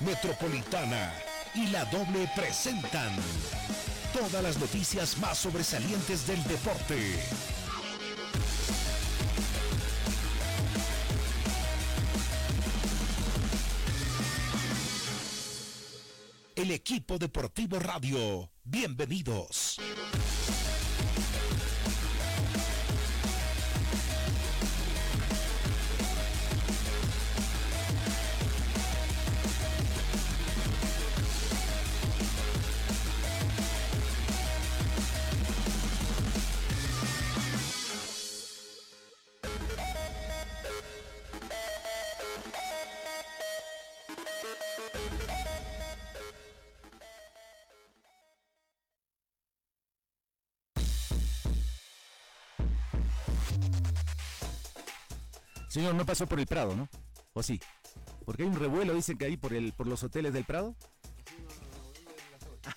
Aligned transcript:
Metropolitana 0.00 1.12
y 1.54 1.66
La 1.68 1.84
Doble 1.86 2.28
presentan 2.34 3.14
todas 4.14 4.42
las 4.42 4.58
noticias 4.58 5.18
más 5.18 5.36
sobresalientes 5.38 6.26
del 6.26 6.42
deporte. 6.44 7.18
El 16.56 16.70
equipo 16.70 17.18
deportivo 17.18 17.78
radio, 17.78 18.50
bienvenidos. 18.64 19.78
Señor, 55.70 55.94
no 55.94 56.04
pasó 56.04 56.26
por 56.26 56.40
el 56.40 56.48
Prado, 56.48 56.74
¿no? 56.74 56.88
¿O 57.32 57.44
sí? 57.44 57.60
Porque 58.24 58.42
hay 58.42 58.48
un 58.48 58.56
revuelo, 58.56 58.92
dicen 58.92 59.16
que 59.16 59.26
ahí 59.26 59.36
por, 59.36 59.54
el, 59.54 59.72
por 59.72 59.86
los 59.86 60.02
hoteles 60.02 60.32
del 60.32 60.42
Prado. 60.42 60.74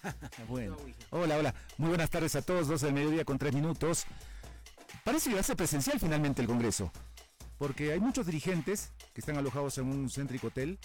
bueno, 0.47 0.77
hola, 1.09 1.37
hola. 1.37 1.55
Muy 1.79 1.89
buenas 1.89 2.11
tardes 2.11 2.35
a 2.35 2.43
todos, 2.43 2.67
12 2.67 2.85
del 2.85 2.93
mediodía 2.93 3.25
con 3.25 3.39
3 3.39 3.51
minutos. 3.51 4.05
Parece 5.03 5.29
que 5.29 5.35
va 5.35 5.41
a 5.41 5.43
ser 5.43 5.55
presencial 5.55 5.99
finalmente 5.99 6.43
el 6.43 6.47
Congreso, 6.47 6.91
porque 7.57 7.93
hay 7.93 7.99
muchos 7.99 8.27
dirigentes 8.27 8.91
que 9.11 9.21
están 9.21 9.37
alojados 9.37 9.75
en 9.79 9.85
un 9.85 10.11
céntrico 10.11 10.47
hotel, 10.47 10.77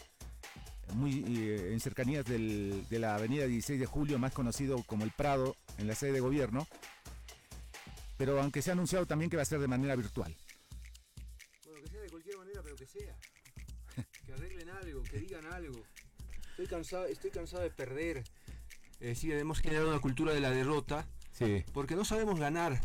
muy 0.95 1.23
eh, 1.29 1.75
en 1.75 1.81
cercanías 1.81 2.25
del, 2.25 2.87
de 2.89 2.99
la 2.99 3.17
avenida 3.17 3.45
16 3.47 3.79
de 3.79 3.85
Julio, 3.85 4.19
más 4.19 4.33
conocido 4.33 4.83
como 4.85 5.05
el 5.05 5.11
Prado, 5.11 5.57
en 5.77 5.87
la 5.87 5.95
sede 5.95 6.13
de 6.13 6.21
gobierno, 6.21 6.67
pero 8.17 8.41
aunque 8.41 8.63
se 8.63 8.71
ha 8.71 8.73
anunciado 8.73 9.05
también 9.05 9.29
que 9.31 9.37
va 9.37 9.43
a 9.43 9.47
ser 9.47 9.61
de 9.61 9.69
manera 9.69 9.95
virtual 9.95 10.35
algo, 14.89 15.03
que 15.03 15.19
digan 15.19 15.47
algo. 15.53 15.83
Estoy 16.51 16.67
cansado, 16.67 17.07
estoy 17.07 17.31
cansado 17.31 17.63
de 17.63 17.71
perder. 17.71 18.25
Eh, 19.01 19.15
sí, 19.15 19.31
hemos 19.33 19.61
generado 19.61 19.89
una 19.89 20.01
cultura 20.01 20.33
de 20.33 20.41
la 20.41 20.51
derrota. 20.51 21.07
Sí. 21.33 21.65
Porque 21.73 21.95
no 21.95 22.05
sabemos 22.05 22.41
ganar. 22.41 22.81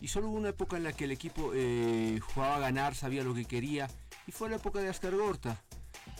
Y 0.00 0.08
solo 0.08 0.28
hubo 0.28 0.36
una 0.36 0.50
época 0.50 0.76
en 0.76 0.84
la 0.84 0.92
que 0.92 1.04
el 1.04 1.10
equipo 1.10 1.52
eh, 1.54 2.20
jugaba 2.20 2.56
a 2.56 2.60
ganar, 2.60 2.94
sabía 2.94 3.24
lo 3.24 3.34
que 3.34 3.44
quería. 3.44 3.88
Y 4.26 4.32
fue 4.32 4.50
la 4.50 4.56
época 4.56 4.80
de 4.80 4.88
Ascar 4.88 5.16
Gorta. 5.16 5.62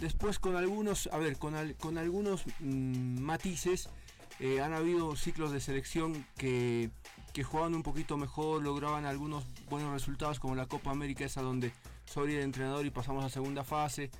Después 0.00 0.38
con 0.38 0.56
algunos, 0.56 1.08
a 1.12 1.18
ver, 1.18 1.36
con, 1.38 1.54
con 1.74 1.98
algunos 1.98 2.44
mm, 2.60 3.20
matices, 3.20 3.88
eh, 4.40 4.60
han 4.60 4.72
habido 4.72 5.14
ciclos 5.14 5.52
de 5.52 5.60
selección 5.60 6.26
que, 6.36 6.90
que 7.32 7.44
jugaban 7.44 7.74
un 7.74 7.82
poquito 7.82 8.16
mejor, 8.16 8.62
lograban 8.62 9.04
algunos 9.04 9.44
buenos 9.68 9.92
resultados 9.92 10.40
como 10.40 10.54
la 10.54 10.66
Copa 10.66 10.90
América, 10.90 11.24
esa 11.24 11.42
donde 11.42 11.72
sobre 12.06 12.36
el 12.36 12.42
entrenador 12.42 12.86
y 12.86 12.90
pasamos 12.90 13.24
a 13.24 13.28
segunda 13.28 13.62
fase. 13.62 14.10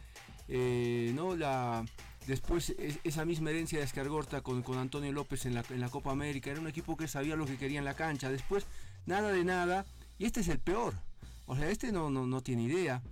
Eh, 0.48 1.12
¿no? 1.14 1.36
la, 1.36 1.84
después 2.26 2.74
esa 3.04 3.24
misma 3.24 3.50
herencia 3.50 3.78
de 3.78 3.84
Escargorta 3.84 4.40
con, 4.40 4.62
con 4.62 4.78
Antonio 4.78 5.12
López 5.12 5.46
en 5.46 5.54
la, 5.54 5.64
en 5.70 5.80
la, 5.80 5.88
Copa 5.88 6.10
América. 6.10 6.50
Era 6.50 6.60
un 6.60 6.68
equipo 6.68 6.96
que 6.96 7.08
sabía 7.08 7.36
lo 7.36 7.46
que 7.46 7.56
quería 7.56 7.78
en 7.78 7.84
la 7.84 7.94
cancha. 7.94 8.30
Después 8.30 8.66
nada 9.06 9.32
de 9.32 9.44
nada. 9.44 9.86
Y 10.18 10.26
este 10.26 10.40
es 10.40 10.48
el 10.48 10.58
peor. 10.58 10.94
O 11.46 11.56
sea, 11.56 11.70
este 11.70 11.92
no, 11.92 12.10
no, 12.10 12.26
no 12.26 12.42
tiene 12.42 12.64
idea. 12.64 13.02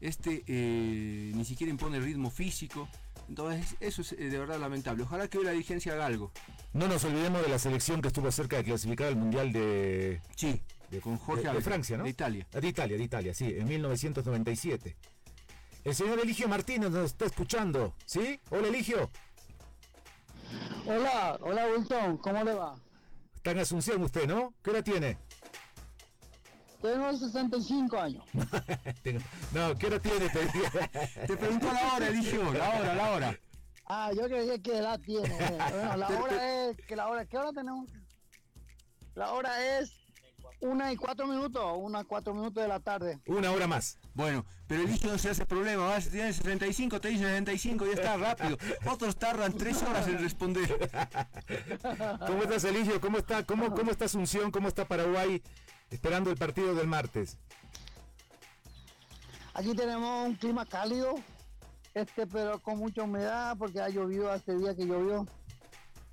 Este 0.00 0.42
eh, 0.46 1.32
ni 1.34 1.44
siquiera 1.44 1.70
impone 1.70 2.00
ritmo 2.00 2.30
físico. 2.30 2.88
Entonces 3.28 3.76
eso 3.80 4.02
es 4.02 4.12
eh, 4.12 4.16
de 4.16 4.38
verdad 4.38 4.58
lamentable. 4.58 5.04
Ojalá 5.04 5.28
que 5.28 5.38
hoy 5.38 5.44
la 5.44 5.52
dirigencia 5.52 5.92
haga 5.92 6.06
algo. 6.06 6.32
No 6.72 6.88
nos 6.88 7.04
olvidemos 7.04 7.42
de 7.42 7.48
la 7.48 7.58
selección 7.58 8.00
que 8.02 8.08
estuvo 8.08 8.30
cerca 8.30 8.56
de 8.56 8.64
clasificar 8.64 9.08
al 9.08 9.16
Mundial 9.16 9.52
de... 9.52 10.20
Sí, 10.34 10.60
con 11.00 11.16
Jorge 11.16 11.48
de, 11.48 11.60
Francia, 11.60 11.96
¿no? 11.96 12.04
De 12.04 12.10
Italia. 12.10 12.46
De 12.50 12.68
Italia, 12.68 12.96
de 12.96 13.04
Italia, 13.04 13.34
sí, 13.34 13.46
en 13.56 13.66
1997. 13.66 14.96
El 15.84 15.94
señor 15.96 16.20
Eligio 16.20 16.48
Martínez 16.48 16.90
nos 16.90 17.06
está 17.06 17.24
escuchando, 17.24 17.94
¿sí? 18.06 18.40
Hola 18.50 18.68
Eligio. 18.68 19.10
Hola, 20.86 21.38
hola 21.40 21.66
Wilton, 21.66 22.18
¿cómo 22.18 22.44
le 22.44 22.54
va? 22.54 22.76
Está 23.34 23.50
en 23.50 23.58
Asunción 23.58 24.02
usted, 24.02 24.28
¿no? 24.28 24.54
¿Qué 24.62 24.70
hora 24.70 24.82
tiene? 24.82 25.18
Tengo 26.80 27.12
65 27.12 27.98
años. 27.98 28.24
no, 29.52 29.76
¿qué 29.76 29.86
hora 29.86 29.98
tiene? 29.98 30.28
Te 31.26 31.36
pregunto 31.36 31.72
la 31.72 31.94
hora, 31.94 32.08
Eligio, 32.08 32.52
la 32.52 32.70
hora, 32.70 32.94
la 32.94 33.12
hora. 33.12 33.38
Ah, 33.86 34.10
yo 34.16 34.24
creía 34.26 34.58
que 34.60 34.78
edad 34.78 35.00
tiene. 35.00 35.28
Bueno, 35.28 35.96
la 35.96 36.08
hora 36.08 36.68
es 36.68 36.76
que 36.86 36.94
la 36.94 37.08
hora, 37.08 37.24
¿qué 37.26 37.38
hora 37.38 37.52
tenemos? 37.52 37.90
La 39.14 39.32
hora 39.32 39.78
es 39.78 39.92
una 40.62 40.92
y 40.92 40.96
cuatro 40.96 41.26
minutos, 41.26 41.62
una 41.76 42.02
y 42.02 42.04
cuatro 42.04 42.32
minutos 42.32 42.62
de 42.62 42.68
la 42.68 42.80
tarde. 42.80 43.20
Una 43.26 43.50
hora 43.50 43.66
más. 43.66 43.98
Bueno, 44.14 44.46
pero 44.66 44.82
el 44.82 44.90
hijo 44.90 45.08
no 45.08 45.18
se 45.18 45.30
hace 45.30 45.44
problema, 45.44 45.86
vas, 45.86 46.08
tienes 46.08 46.36
65, 46.36 47.00
te 47.00 47.08
dice 47.08 47.24
65 47.24 47.86
y 47.86 47.90
está 47.90 48.16
rápido. 48.16 48.56
Otros 48.86 49.16
tardan 49.16 49.52
tres 49.52 49.82
horas 49.82 50.06
en 50.06 50.18
responder. 50.18 50.90
¿Cómo 52.26 52.44
estás, 52.44 52.64
Eligio? 52.64 53.00
¿Cómo 53.00 53.18
está, 53.18 53.44
cómo, 53.44 53.74
cómo 53.74 53.90
está 53.90 54.04
Asunción? 54.04 54.50
¿Cómo 54.50 54.68
está 54.68 54.86
Paraguay 54.86 55.42
esperando 55.90 56.30
el 56.30 56.36
partido 56.36 56.74
del 56.74 56.86
martes? 56.86 57.38
Aquí 59.54 59.74
tenemos 59.74 60.26
un 60.26 60.34
clima 60.36 60.64
cálido, 60.64 61.14
este 61.92 62.26
pero 62.26 62.58
con 62.60 62.78
mucha 62.78 63.02
humedad 63.02 63.56
porque 63.58 63.80
ha 63.80 63.88
llovido 63.88 64.30
hace 64.30 64.56
día 64.56 64.74
que 64.74 64.86
llovió. 64.86 65.26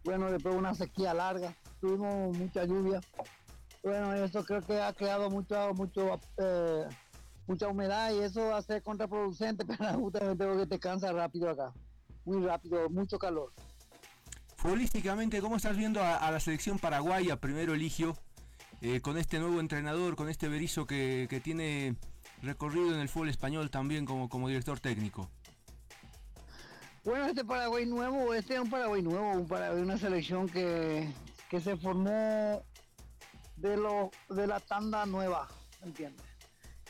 Bueno, 0.03 0.31
después 0.31 0.55
una 0.55 0.73
sequía 0.73 1.13
larga, 1.13 1.53
tuvimos 1.79 2.35
mucha 2.35 2.65
lluvia. 2.65 2.99
Bueno, 3.81 4.13
eso 4.13 4.43
creo 4.43 4.61
que 4.61 4.81
ha 4.81 4.93
creado 4.93 5.29
mucho, 5.29 5.73
mucho, 5.73 6.19
eh, 6.37 6.85
mucha 7.47 7.67
humedad 7.67 8.11
y 8.13 8.19
eso 8.19 8.41
va 8.47 8.57
a 8.57 8.61
ser 8.61 8.83
contraproducente, 8.83 9.65
pero 9.65 9.93
justamente 9.93 10.45
porque 10.45 10.67
te 10.67 10.79
cansa 10.79 11.11
rápido 11.11 11.49
acá. 11.49 11.73
Muy 12.25 12.45
rápido, 12.45 12.89
mucho 12.89 13.17
calor. 13.17 13.53
Futbolísticamente, 14.57 15.39
¿cómo 15.39 15.55
estás 15.55 15.77
viendo 15.77 16.03
a, 16.03 16.29
la 16.29 16.39
selección 16.41 16.79
paraguaya, 16.79 17.37
primero 17.37 17.73
Eligio, 17.73 18.17
eh, 18.81 18.99
con 18.99 19.17
este 19.17 19.39
nuevo 19.39 19.61
entrenador, 19.61 20.17
con 20.17 20.27
este 20.27 20.49
Berizo 20.49 20.85
que, 20.85 21.27
que, 21.29 21.39
tiene 21.39 21.95
recorrido 22.41 22.93
en 22.93 22.99
el 22.99 23.07
fútbol 23.07 23.29
español 23.29 23.69
también 23.69 24.05
como, 24.05 24.27
como 24.27 24.49
director 24.49 24.81
técnico? 24.81 25.29
Bueno, 27.05 27.25
este 27.27 27.45
Paraguay 27.45 27.85
nuevo, 27.85 28.33
este 28.33 28.55
es 28.55 28.59
un 28.59 28.69
Paraguay 28.69 29.01
nuevo, 29.01 29.31
un 29.31 29.47
Paraguay, 29.47 29.81
una 29.81 29.97
selección 29.97 30.49
que, 30.49 31.09
que 31.49 31.61
se 31.61 31.77
formó 31.77 32.61
de 33.59 33.77
lo 33.77 34.11
de 34.29 34.47
la 34.47 34.59
tanda 34.59 35.05
nueva, 35.05 35.47
¿entiendes? 35.83 36.25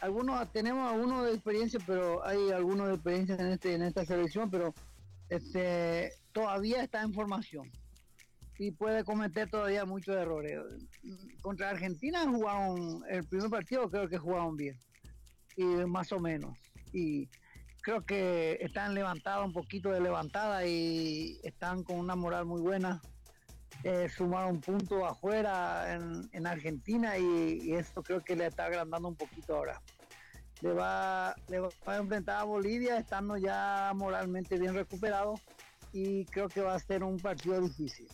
Algunos 0.01 0.51
tenemos 0.51 0.91
algunos 0.91 1.25
de 1.25 1.33
experiencia, 1.33 1.79
pero 1.85 2.25
hay 2.25 2.51
algunos 2.51 2.87
de 2.87 2.93
experiencia 2.93 3.35
en 3.35 3.47
este 3.47 3.73
en 3.73 3.83
esta 3.83 4.05
selección, 4.05 4.49
pero 4.49 4.73
este 5.29 6.11
todavía 6.31 6.83
está 6.83 7.01
en 7.01 7.13
formación 7.13 7.69
y 8.57 8.71
puede 8.71 9.03
cometer 9.03 9.49
todavía 9.49 9.85
muchos 9.85 10.15
errores. 10.15 10.59
Contra 11.41 11.69
Argentina 11.69 12.25
jugaron 12.25 13.03
el 13.09 13.25
primer 13.25 13.49
partido, 13.49 13.89
creo 13.89 14.07
que 14.07 14.17
jugaron 14.17 14.55
bien 14.55 14.77
y 15.55 15.63
más 15.63 16.11
o 16.11 16.19
menos 16.19 16.57
y 16.93 17.29
creo 17.81 18.05
que 18.05 18.57
están 18.61 18.93
levantados 18.93 19.45
un 19.45 19.53
poquito 19.53 19.89
de 19.89 20.01
levantada 20.01 20.65
y 20.65 21.39
están 21.43 21.83
con 21.83 21.97
una 21.97 22.15
moral 22.15 22.45
muy 22.45 22.61
buena 22.61 23.01
eh, 23.83 24.09
sumaron 24.09 24.59
punto 24.59 25.05
afuera 25.05 25.95
en, 25.95 26.47
Argentina 26.47 27.17
y, 27.17 27.73
esto 27.73 28.03
creo 28.03 28.21
que 28.21 28.35
le 28.35 28.47
está 28.47 28.65
agrandando 28.65 29.07
un 29.07 29.15
poquito 29.15 29.55
ahora. 29.55 29.81
Le 30.61 30.73
va, 30.73 31.33
le 31.47 31.59
va 31.59 31.69
a 31.85 31.95
enfrentar 31.95 32.41
a 32.41 32.43
Bolivia 32.43 32.97
estando 32.97 33.37
ya 33.37 33.93
moralmente 33.95 34.59
bien 34.59 34.73
recuperado 34.73 35.35
y 35.93 36.25
creo 36.25 36.49
que 36.49 36.61
va 36.61 36.75
a 36.75 36.79
ser 36.79 37.03
un 37.03 37.17
partido 37.17 37.61
difícil. 37.61 38.07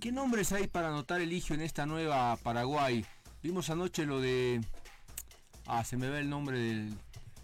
¿Qué 0.00 0.10
nombres 0.10 0.52
hay 0.52 0.66
para 0.66 0.88
anotar 0.88 1.20
Eligio 1.20 1.54
en 1.54 1.60
esta 1.60 1.84
nueva 1.84 2.36
Paraguay? 2.42 3.04
Vimos 3.42 3.68
anoche 3.70 4.06
lo 4.06 4.20
de... 4.20 4.60
Ah, 5.66 5.84
se 5.84 5.96
me 5.96 6.08
ve 6.08 6.20
el 6.20 6.30
nombre 6.30 6.58
del... 6.58 6.94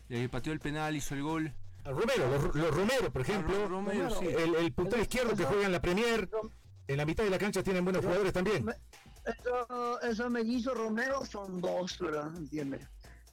que 0.09 0.29
pateó 0.29 0.53
el 0.53 0.61
penal, 0.61 0.97
hizo 0.97 1.15
el 1.15 1.23
gol. 1.23 1.53
Romero, 1.91 2.51
los, 2.55 2.75
Romero, 2.75 3.13
por 3.13 3.23
ejemplo. 3.23 3.91
el, 4.23 4.55
el 4.55 4.73
puntero 4.73 5.03
izquierdo 5.03 5.35
que 5.37 5.45
juega 5.45 5.67
en 5.67 5.73
la 5.73 5.81
Premier. 5.81 6.29
En 6.87 6.97
la 6.97 7.05
mitad 7.05 7.25
de 7.25 7.31
la 7.31 7.39
cancha 7.39 7.63
tienen 7.63 7.85
buenos 7.85 8.03
jugadores 8.05 8.33
también. 8.33 8.67
Eso, 9.25 10.01
eso 10.01 10.39
hizo 10.39 10.75
Romero 10.75 11.25
son 11.27 11.61
dos, 11.61 11.99
¿verdad? 11.99 12.35
¿Entiendes? 12.37 12.87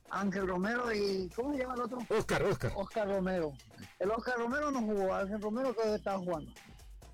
Ángel 0.10 0.48
Romero 0.48 0.94
y 0.94 1.30
¿cómo 1.36 1.54
se 1.54 1.60
llama 1.60 1.75
el 1.75 1.81
otro? 1.81 2.00
Oscar, 2.10 2.44
Oscar. 2.44 2.74
Oscar 2.75 3.07
Romero. 3.07 3.54
El 4.00 4.12
Oscar 4.12 4.38
Romero 4.38 4.72
no 4.72 4.81
jugó, 4.81 5.13
Ángel 5.13 5.42
Romero 5.42 5.74
que 5.74 5.96
estaba 5.96 6.19
jugando. 6.19 6.52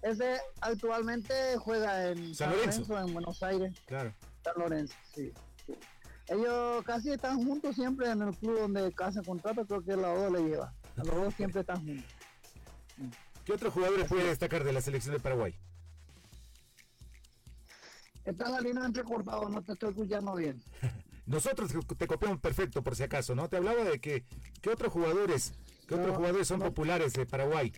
Ese 0.01 0.39
actualmente 0.61 1.33
juega 1.59 2.09
en 2.09 2.33
San 2.33 2.49
Lorenzo. 2.51 2.99
en 2.99 3.13
Buenos 3.13 3.41
Aires, 3.43 3.79
Claro. 3.85 4.13
San 4.43 4.53
Lorenzo, 4.57 4.95
sí, 5.13 5.31
sí. 5.65 5.75
Ellos 6.27 6.83
casi 6.85 7.11
están 7.11 7.43
juntos 7.43 7.75
siempre 7.75 8.09
en 8.09 8.21
el 8.21 8.35
club 8.35 8.59
donde 8.59 8.93
hacen 8.97 9.23
contrato, 9.23 9.65
creo 9.65 9.83
que 9.83 9.95
la 9.95 10.09
O 10.09 10.29
le 10.29 10.41
lleva. 10.43 10.73
Los 10.95 11.07
dos 11.07 11.33
siempre 11.35 11.61
están 11.61 11.77
juntos. 11.85 12.11
¿Qué 13.45 13.53
otros 13.53 13.73
jugadores 13.73 14.07
puede 14.07 14.25
destacar 14.25 14.63
de 14.63 14.73
la 14.73 14.81
selección 14.81 15.15
de 15.15 15.19
Paraguay? 15.19 15.55
Está 18.23 18.49
la 18.49 18.61
línea 18.61 18.85
entrecortada, 18.85 19.49
no 19.49 19.63
te 19.63 19.73
estoy 19.73 19.89
escuchando 19.89 20.35
bien. 20.35 20.61
Nosotros 21.25 21.71
te 21.97 22.07
copiamos 22.07 22.39
perfecto, 22.39 22.83
por 22.83 22.95
si 22.95 23.03
acaso, 23.03 23.35
¿no? 23.35 23.47
Te 23.47 23.57
hablaba 23.57 23.83
de 23.83 23.99
que, 23.99 24.25
¿qué 24.61 24.69
otros 24.69 24.91
jugadores, 24.91 25.53
qué 25.87 25.95
otros 25.95 26.15
jugadores 26.17 26.47
son 26.47 26.59
no. 26.59 26.65
populares 26.65 27.13
de 27.13 27.25
Paraguay? 27.25 27.71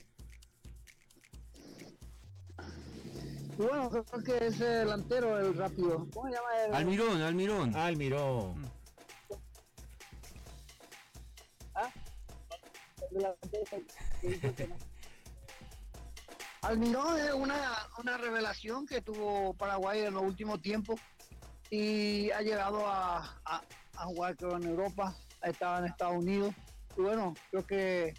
Bueno, 3.57 3.89
creo 3.89 4.24
que 4.24 4.48
ese 4.48 4.65
delantero, 4.65 5.39
el 5.39 5.56
rápido. 5.56 6.07
¿Cómo 6.13 6.27
se 6.27 6.36
llama 6.36 6.48
el? 6.65 6.74
Almirón, 6.74 7.21
Almirón. 7.21 7.75
Almirón. 7.75 8.73
Que 13.13 14.39
que 14.54 14.68
no. 14.68 14.75
Almirón 16.62 17.19
es 17.19 17.33
una, 17.33 17.74
una 18.00 18.18
revelación 18.18 18.86
que 18.86 19.01
tuvo 19.01 19.54
Paraguay 19.56 20.01
en 20.01 20.13
los 20.13 20.24
últimos 20.24 20.62
tiempos 20.62 21.00
y 21.69 22.31
ha 22.31 22.42
llegado 22.42 22.88
a, 22.88 23.18
a, 23.45 23.62
a 23.98 24.06
jugar 24.06 24.38
creo 24.38 24.56
en 24.56 24.63
Europa, 24.63 25.13
ha 25.42 25.50
estado 25.50 25.80
en 25.80 25.86
Estados 25.92 26.15
Unidos 26.24 26.54
y 26.98 27.01
bueno, 27.01 27.33
creo 27.51 27.65
que 27.68 28.13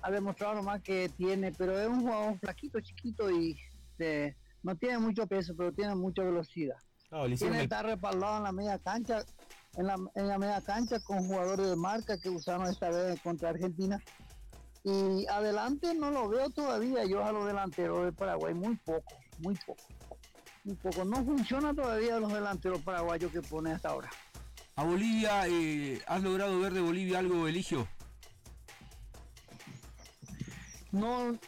ha 0.00 0.10
demostrado 0.10 0.54
nomás 0.54 0.80
que 0.82 1.10
tiene, 1.10 1.52
pero 1.52 1.78
es 1.78 1.86
un 1.88 2.00
jugador 2.02 2.38
flaquito, 2.38 2.80
chiquito 2.80 3.30
y 3.30 3.58
eh, 3.98 4.34
no 4.62 4.74
tiene 4.76 4.98
mucho 4.98 5.26
peso, 5.26 5.54
pero 5.56 5.72
tiene 5.72 5.94
mucha 5.94 6.22
velocidad. 6.22 6.76
Hicieron 7.10 7.36
Tiene 7.36 7.56
el- 7.58 7.62
estar 7.64 7.84
respaldado 7.84 8.38
en 8.38 8.42
la 8.44 8.52
media 8.52 8.78
cancha, 8.78 9.22
en 9.76 9.86
la, 9.86 9.96
en 10.14 10.28
la 10.28 10.38
media 10.38 10.60
cancha 10.62 11.00
con 11.00 11.26
jugadores 11.26 11.68
de 11.68 11.76
marca 11.76 12.18
que 12.18 12.30
usaron 12.30 12.66
esta 12.66 12.88
vez 12.90 13.20
contra 13.20 13.50
Argentina. 13.50 14.00
Y 14.84 15.26
adelante 15.28 15.94
no 15.94 16.10
lo 16.10 16.28
veo 16.28 16.50
todavía 16.50 17.06
yo 17.06 17.24
a 17.24 17.32
los 17.32 17.46
delanteros 17.46 18.04
de 18.04 18.12
Paraguay, 18.12 18.52
muy 18.52 18.76
poco, 18.76 19.16
muy 19.38 19.54
poco. 19.66 19.82
Muy 20.62 20.76
poco. 20.76 21.04
No 21.06 21.24
funciona 21.24 21.74
todavía 21.74 22.20
los 22.20 22.32
delanteros 22.32 22.82
paraguayos 22.82 23.32
que 23.32 23.40
pone 23.40 23.72
hasta 23.72 23.88
ahora. 23.88 24.10
A 24.76 24.84
Bolivia, 24.84 25.46
eh, 25.46 26.02
¿has 26.06 26.22
logrado 26.22 26.58
ver 26.60 26.74
de 26.74 26.82
Bolivia 26.82 27.18
algo, 27.20 27.48
Eligio? 27.48 27.88
No 30.92 31.38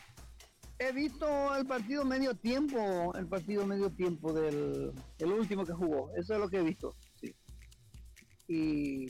he 0.79 0.93
visto 0.93 1.55
el 1.57 1.67
partido 1.67 2.05
medio 2.05 2.35
tiempo, 2.35 3.15
el 3.17 3.27
partido 3.27 3.67
medio 3.67 3.91
tiempo 3.91 4.33
del 4.33 4.93
el 5.19 5.33
último 5.33 5.65
que 5.65 5.73
jugó. 5.73 6.11
Eso 6.17 6.35
es 6.35 6.41
lo 6.41 6.49
que 6.49 6.59
he 6.59 6.63
visto. 6.63 6.97
sí. 7.21 7.35
Y 8.49 9.07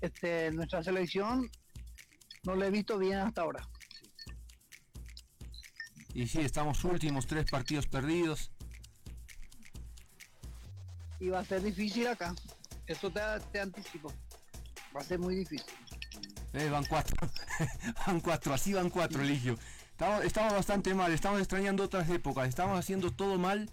este 0.00 0.50
nuestra 0.52 0.82
selección 0.82 1.50
no 2.44 2.56
la 2.56 2.66
he 2.66 2.70
visto 2.70 2.98
bien 2.98 3.18
hasta 3.18 3.42
ahora. 3.42 3.68
Y 6.14 6.26
sí, 6.26 6.40
estamos 6.40 6.84
últimos, 6.84 7.26
tres 7.26 7.50
partidos 7.50 7.86
perdidos. 7.86 8.50
Y 11.20 11.28
va 11.28 11.40
a 11.40 11.44
ser 11.44 11.62
difícil 11.62 12.06
acá. 12.06 12.34
Eso 12.86 13.10
te, 13.10 13.20
te 13.52 13.60
anticipo. 13.60 14.12
Va 14.94 15.00
a 15.00 15.04
ser 15.04 15.18
muy 15.18 15.36
difícil. 15.36 15.72
Eh, 16.52 16.68
van 16.68 16.84
cuatro. 16.84 17.16
van 18.06 18.20
cuatro, 18.20 18.52
así 18.52 18.74
van 18.74 18.90
cuatro, 18.90 19.22
Eligio. 19.22 19.56
Estamos, 19.92 20.24
estamos 20.24 20.52
bastante 20.52 20.94
mal, 20.94 21.12
estamos 21.12 21.38
extrañando 21.38 21.84
otras 21.84 22.10
épocas, 22.10 22.48
estamos 22.48 22.78
haciendo 22.78 23.12
todo 23.12 23.38
mal 23.38 23.70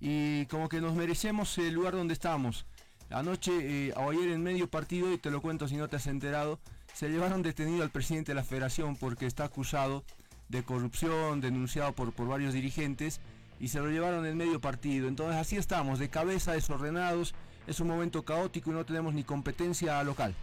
y 0.00 0.46
como 0.46 0.68
que 0.68 0.80
nos 0.80 0.94
merecemos 0.94 1.56
el 1.58 1.74
lugar 1.74 1.94
donde 1.94 2.12
estamos. 2.12 2.66
Anoche 3.08 3.52
eh, 3.88 3.94
o 3.96 4.10
ayer 4.10 4.30
en 4.30 4.42
medio 4.42 4.68
partido, 4.68 5.12
y 5.12 5.18
te 5.18 5.30
lo 5.30 5.40
cuento 5.40 5.68
si 5.68 5.76
no 5.76 5.88
te 5.88 5.96
has 5.96 6.06
enterado, 6.06 6.60
se 6.94 7.08
llevaron 7.08 7.42
detenido 7.42 7.82
al 7.82 7.90
presidente 7.90 8.32
de 8.32 8.36
la 8.36 8.44
federación 8.44 8.96
porque 8.96 9.26
está 9.26 9.44
acusado 9.44 10.04
de 10.48 10.62
corrupción, 10.62 11.40
denunciado 11.40 11.92
por, 11.92 12.12
por 12.12 12.28
varios 12.28 12.52
dirigentes, 12.54 13.20
y 13.60 13.68
se 13.68 13.78
lo 13.78 13.88
llevaron 13.88 14.26
en 14.26 14.36
medio 14.36 14.60
partido. 14.60 15.06
Entonces 15.08 15.36
así 15.36 15.56
estamos, 15.56 15.98
de 15.98 16.08
cabeza, 16.08 16.52
desordenados, 16.52 17.34
es 17.66 17.78
un 17.80 17.88
momento 17.88 18.24
caótico 18.24 18.70
y 18.70 18.74
no 18.74 18.84
tenemos 18.84 19.14
ni 19.14 19.22
competencia 19.22 20.02
local. 20.02 20.34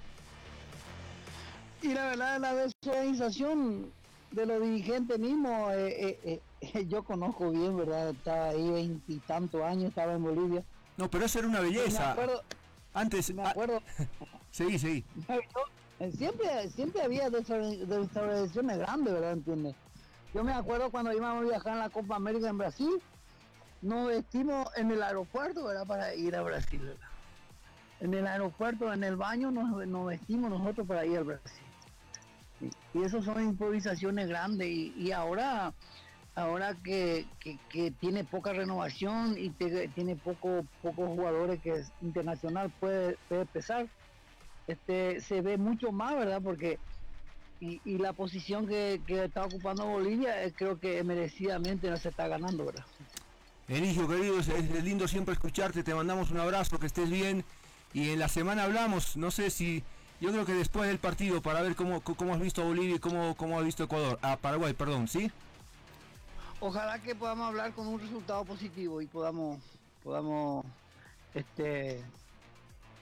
Y 1.81 1.93
la 1.93 2.05
verdad, 2.05 2.39
la 2.39 2.53
desorganización 2.53 3.91
de 4.31 4.45
los 4.45 4.61
dirigentes 4.61 5.19
mismos, 5.19 5.73
eh, 5.73 6.19
eh, 6.23 6.41
eh, 6.61 6.85
yo 6.89 7.03
conozco 7.03 7.51
bien, 7.51 7.77
¿verdad? 7.77 8.09
Estaba 8.09 8.49
ahí 8.49 8.69
veintitantos 8.69 9.61
años, 9.61 9.89
estaba 9.89 10.13
en 10.13 10.23
Bolivia. 10.23 10.63
No, 10.95 11.09
pero 11.09 11.25
eso 11.25 11.39
era 11.39 11.47
una 11.47 11.61
Me 11.61 11.67
belleza. 11.69 12.11
acuerdo, 12.13 12.43
Antes, 12.93 13.33
me 13.33 13.43
ah, 13.43 13.49
acuerdo 13.49 13.81
seguí, 14.51 14.79
seguí. 14.79 15.03
Siempre, 16.15 16.69
siempre 16.69 17.01
había 17.01 17.29
desor- 17.29 17.85
desorganizaciones 17.85 18.77
grandes, 18.77 19.13
¿verdad? 19.13 19.31
¿Entiendes? 19.31 19.75
Yo 20.33 20.43
me 20.43 20.53
acuerdo 20.53 20.91
cuando 20.91 21.11
íbamos 21.11 21.43
a 21.43 21.49
viajar 21.49 21.73
en 21.73 21.79
la 21.79 21.89
Copa 21.89 22.15
América 22.15 22.49
en 22.49 22.57
Brasil, 22.59 23.01
nos 23.81 24.07
vestimos 24.07 24.67
en 24.75 24.91
el 24.91 25.01
aeropuerto, 25.01 25.65
¿verdad? 25.65 25.87
Para 25.87 26.13
ir 26.13 26.35
a 26.35 26.43
Brasil, 26.43 26.79
¿verdad? 26.79 27.07
En 27.99 28.13
el 28.13 28.27
aeropuerto, 28.27 28.93
en 28.93 29.03
el 29.03 29.15
baño, 29.15 29.49
nos, 29.49 30.05
vestimos 30.05 30.51
nosotros 30.51 30.85
para 30.85 31.03
ir 31.05 31.17
al 31.17 31.23
Brasil. 31.23 31.63
Y 32.93 33.03
eso 33.03 33.21
son 33.23 33.43
improvisaciones 33.43 34.27
grandes 34.27 34.67
y, 34.67 35.11
ahora 35.11 35.73
ahora 36.35 36.75
que, 36.83 37.25
que- 37.39 37.91
tiene 37.99 38.23
poca 38.23 38.53
renovación 38.53 39.35
y 39.39 39.49
tiene 39.49 40.15
poco 40.15 40.63
pocos 40.83 41.07
jugadores 41.09 41.59
que 41.59 41.71
es 41.71 41.91
internacional 42.01 42.69
puede, 42.79 43.17
puede 43.27 43.47
pesar 43.47 43.87
este 44.67 45.21
se 45.21 45.41
ve 45.41 45.57
mucho 45.57 45.91
más 45.91 46.15
verdad 46.15 46.41
porque 46.43 46.79
y, 47.59 47.81
y 47.85 47.97
la 47.97 48.13
posición 48.13 48.67
que, 48.67 49.01
que 49.07 49.25
está 49.25 49.45
ocupando 49.45 49.85
Bolivia 49.85 50.43
eh, 50.43 50.53
creo 50.55 50.79
que 50.79 51.03
merecidamente 51.03 51.89
no 51.89 51.97
se 51.97 52.09
está 52.09 52.27
ganando 52.27 52.65
verdad 52.65 52.85
Eligio, 53.67 54.07
querido, 54.07 54.39
es, 54.39 54.47
es 54.47 54.83
lindo 54.83 55.09
siempre 55.09 55.33
escucharte, 55.33 55.83
te 55.83 55.93
mandamos 55.93 56.31
un 56.31 56.39
abrazo, 56.39 56.79
que 56.79 56.85
estés 56.85 57.09
bien. 57.09 57.43
Y 57.93 58.11
en 58.11 58.19
la 58.19 58.29
semana 58.29 58.63
hablamos, 58.63 59.17
no 59.17 59.29
sé 59.29 59.49
si, 59.49 59.83
yo 60.21 60.31
creo 60.31 60.45
que 60.45 60.53
después 60.53 60.87
del 60.87 60.99
partido, 60.99 61.41
para 61.41 61.61
ver 61.61 61.75
cómo, 61.75 61.99
cómo 61.99 62.33
has 62.33 62.39
visto 62.39 62.61
a 62.61 62.65
Bolivia 62.65 62.95
y 62.95 62.99
cómo, 62.99 63.35
cómo 63.35 63.59
has 63.59 63.65
visto 63.65 63.83
a 63.83 63.85
Ecuador, 63.87 64.19
a 64.21 64.37
Paraguay, 64.37 64.71
perdón, 64.71 65.09
¿sí? 65.09 65.29
ojalá 66.59 66.99
que 66.99 67.15
podamos 67.15 67.47
hablar 67.47 67.73
con 67.73 67.87
un 67.87 67.99
resultado 67.99 68.43
positivo 68.45 69.01
y 69.01 69.07
podamos 69.07 69.59
podamos 70.03 70.65
este 71.33 72.01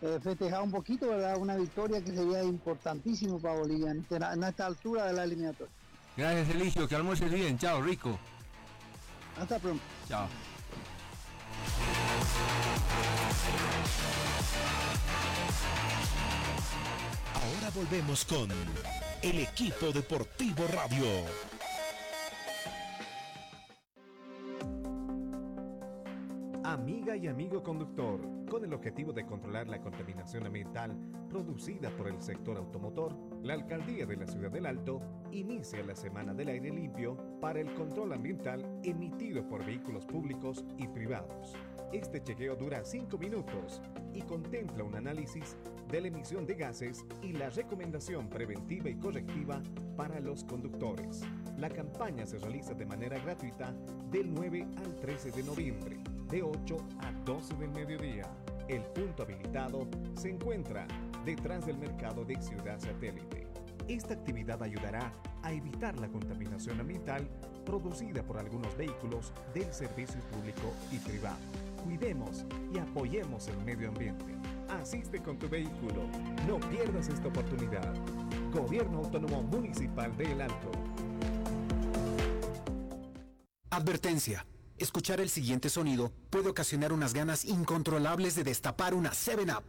eh, 0.01 0.19
festejar 0.21 0.61
un 0.61 0.71
poquito 0.71 1.07
verdad 1.07 1.37
una 1.37 1.55
victoria 1.55 2.03
que 2.03 2.11
sería 2.11 2.43
importantísimo 2.43 3.39
para 3.39 3.59
Bolivia 3.59 3.91
en 3.91 3.99
esta, 3.99 4.33
en 4.33 4.43
esta 4.43 4.65
altura 4.65 5.05
de 5.05 5.13
la 5.13 5.23
eliminatoria 5.23 5.71
Gracias, 6.17 6.49
Eligio, 6.49 6.87
que 6.87 6.95
almuerces 6.95 7.31
bien, 7.31 7.57
chao, 7.57 7.81
rico. 7.81 8.17
hasta 9.39 9.59
pronto 9.59 9.83
Chao. 10.07 10.27
Ahora 17.33 17.69
volvemos 17.75 18.25
con 18.25 18.49
el 19.21 19.39
equipo 19.39 19.91
deportivo 19.91 20.65
radio. 20.67 21.05
Y 27.15 27.27
amigo 27.27 27.63
conductor, 27.63 28.19
con 28.49 28.65
el 28.65 28.73
objetivo 28.73 29.13
de 29.13 29.25
controlar 29.25 29.69
la 29.69 29.79
contaminación 29.79 30.45
ambiental 30.45 30.97
producida 31.29 31.89
por 31.91 32.09
el 32.09 32.21
sector 32.21 32.57
automotor, 32.57 33.15
la 33.41 33.53
Alcaldía 33.53 34.05
de 34.05 34.17
la 34.17 34.27
Ciudad 34.27 34.51
del 34.51 34.65
Alto 34.65 35.01
inicia 35.31 35.81
la 35.83 35.95
Semana 35.95 36.33
del 36.33 36.49
Aire 36.49 36.71
Limpio 36.71 37.15
para 37.39 37.61
el 37.61 37.73
control 37.73 38.11
ambiental 38.11 38.79
emitido 38.83 39.47
por 39.47 39.65
vehículos 39.65 40.05
públicos 40.05 40.65
y 40.77 40.87
privados. 40.89 41.55
Este 41.93 42.21
chequeo 42.21 42.57
dura 42.57 42.83
5 42.83 43.17
minutos 43.17 43.81
y 44.13 44.21
contempla 44.21 44.83
un 44.83 44.95
análisis 44.95 45.55
de 45.89 46.01
la 46.01 46.09
emisión 46.09 46.45
de 46.45 46.55
gases 46.55 47.05
y 47.21 47.31
la 47.31 47.49
recomendación 47.49 48.29
preventiva 48.29 48.89
y 48.89 48.95
correctiva 48.95 49.63
para 49.95 50.19
los 50.19 50.43
conductores. 50.43 51.21
La 51.57 51.69
campaña 51.69 52.25
se 52.25 52.39
realiza 52.39 52.73
de 52.73 52.85
manera 52.85 53.17
gratuita 53.19 53.73
del 54.11 54.33
9 54.33 54.67
al 54.83 54.95
13 54.99 55.31
de 55.31 55.43
noviembre, 55.43 55.97
de 56.29 56.43
8 56.43 56.77
a 56.99 57.11
12 57.25 57.55
del 57.55 57.71
mediodía. 57.71 58.25
El 58.67 58.81
punto 58.81 59.23
habilitado 59.23 59.87
se 60.15 60.29
encuentra 60.29 60.87
detrás 61.23 61.65
del 61.65 61.77
mercado 61.77 62.25
de 62.25 62.41
Ciudad 62.41 62.79
Satélite. 62.79 63.47
Esta 63.87 64.15
actividad 64.15 64.61
ayudará 64.63 65.13
a 65.43 65.51
evitar 65.51 65.99
la 65.99 66.07
contaminación 66.07 66.79
ambiental 66.79 67.27
producida 67.65 68.23
por 68.23 68.37
algunos 68.37 68.75
vehículos 68.75 69.31
del 69.53 69.71
servicio 69.71 70.19
público 70.31 70.73
y 70.91 70.97
privado. 70.97 71.37
Cuidemos 71.83 72.45
y 72.73 72.79
apoyemos 72.79 73.47
el 73.47 73.57
medio 73.63 73.89
ambiente. 73.89 74.25
Asiste 74.69 75.21
con 75.21 75.37
tu 75.37 75.47
vehículo. 75.47 76.07
No 76.47 76.59
pierdas 76.69 77.09
esta 77.09 77.27
oportunidad. 77.27 77.93
Gobierno 78.51 78.99
Autónomo 78.99 79.43
Municipal 79.43 80.15
de 80.17 80.31
El 80.31 80.41
Alto. 80.41 80.71
Advertencia. 83.69 84.45
Escuchar 84.77 85.21
el 85.21 85.29
siguiente 85.29 85.69
sonido 85.69 86.11
puede 86.29 86.49
ocasionar 86.49 86.91
unas 86.91 87.13
ganas 87.13 87.45
incontrolables 87.45 88.35
de 88.35 88.43
destapar 88.43 88.93
una 88.93 89.11
7-Up. 89.11 89.63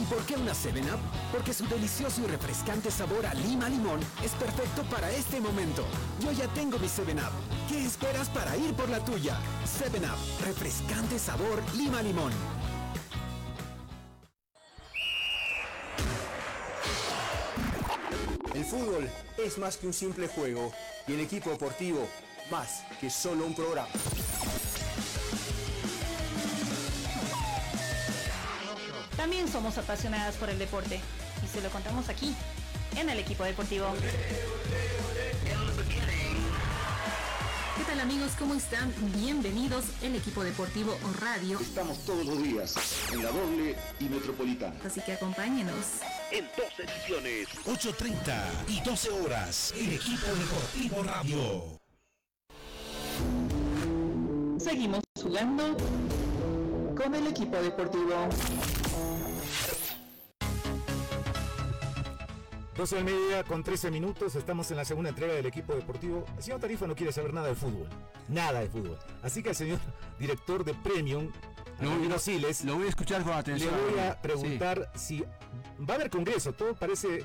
¿Y 0.00 0.04
por 0.06 0.24
qué 0.24 0.36
una 0.36 0.52
7-Up? 0.52 0.98
Porque 1.32 1.52
su 1.52 1.66
delicioso 1.66 2.22
y 2.22 2.28
refrescante 2.28 2.90
sabor 2.90 3.26
a 3.26 3.34
lima 3.34 3.68
limón 3.68 4.00
es 4.24 4.30
perfecto 4.32 4.84
para 4.84 5.10
este 5.10 5.38
momento. 5.38 5.84
Yo 6.20 6.32
ya 6.32 6.48
tengo 6.54 6.78
mi 6.78 6.86
7-Up. 6.86 7.32
¿Qué 7.68 7.84
esperas 7.84 8.30
para 8.30 8.56
ir 8.56 8.72
por 8.72 8.88
la 8.88 9.04
tuya? 9.04 9.38
7-Up, 9.66 10.46
refrescante 10.46 11.18
sabor 11.18 11.62
lima 11.76 12.00
fútbol 18.68 19.08
es 19.38 19.56
más 19.56 19.78
que 19.78 19.86
un 19.86 19.94
simple 19.94 20.28
juego 20.28 20.72
y 21.06 21.14
el 21.14 21.20
equipo 21.20 21.48
deportivo 21.50 22.06
más 22.50 22.82
que 23.00 23.08
solo 23.08 23.46
un 23.46 23.54
programa. 23.54 23.88
También 29.16 29.48
somos 29.48 29.78
apasionadas 29.78 30.36
por 30.36 30.50
el 30.50 30.58
deporte 30.58 31.00
y 31.42 31.48
se 31.48 31.62
lo 31.62 31.70
contamos 31.70 32.08
aquí, 32.08 32.34
en 32.96 33.08
el 33.08 33.18
equipo 33.18 33.42
deportivo. 33.44 33.86
¿Qué 37.76 37.84
tal 37.84 38.00
amigos? 38.00 38.32
¿Cómo 38.38 38.54
están? 38.54 38.92
Bienvenidos 39.14 39.84
el 40.02 40.14
equipo 40.14 40.44
deportivo 40.44 40.94
radio. 41.20 41.58
Estamos 41.58 42.04
todos 42.04 42.26
los 42.26 42.42
días 42.42 42.74
en 43.12 43.24
la 43.24 43.30
doble 43.30 43.76
y 43.98 44.04
metropolitana. 44.04 44.76
Así 44.84 45.00
que 45.00 45.14
acompáñenos. 45.14 46.02
En 46.30 46.44
dos 46.58 46.78
ediciones, 46.78 47.48
8.30 47.64 48.68
y 48.68 48.80
12 48.82 49.10
horas, 49.10 49.72
el 49.74 49.94
equipo 49.94 50.26
deportivo 50.26 51.02
radio. 51.02 51.80
Seguimos 54.58 55.00
jugando 55.22 55.74
con 56.94 57.14
el 57.14 57.28
equipo 57.28 57.56
deportivo. 57.56 58.28
12 62.76 62.94
del 62.96 63.04
mediodía 63.06 63.44
con 63.44 63.64
13 63.64 63.90
minutos, 63.90 64.36
estamos 64.36 64.70
en 64.70 64.76
la 64.76 64.84
segunda 64.84 65.08
entrega 65.08 65.32
del 65.32 65.46
equipo 65.46 65.74
deportivo. 65.74 66.26
El 66.36 66.42
señor 66.42 66.60
Tarifa 66.60 66.86
no 66.86 66.94
quiere 66.94 67.10
saber 67.10 67.32
nada 67.32 67.48
de 67.48 67.54
fútbol, 67.54 67.88
nada 68.28 68.60
de 68.60 68.68
fútbol. 68.68 68.98
Así 69.22 69.42
que 69.42 69.48
el 69.48 69.56
señor 69.56 69.78
director 70.18 70.62
de 70.62 70.74
Premium, 70.74 71.32
Lo 71.80 71.90
voy, 71.96 72.12
a- 72.12 72.18
Siles, 72.18 72.64
lo 72.64 72.74
voy 72.76 72.86
a 72.86 72.88
escuchar 72.88 73.22
con 73.22 73.32
le 73.32 73.38
atención. 73.38 73.72
voy 73.90 74.00
a 74.00 74.20
preguntar 74.20 74.90
si 74.96 75.20
va 75.22 75.92
a 75.92 75.94
haber 75.94 76.10
congreso. 76.10 76.52
Todo 76.52 76.74
parece 76.74 77.24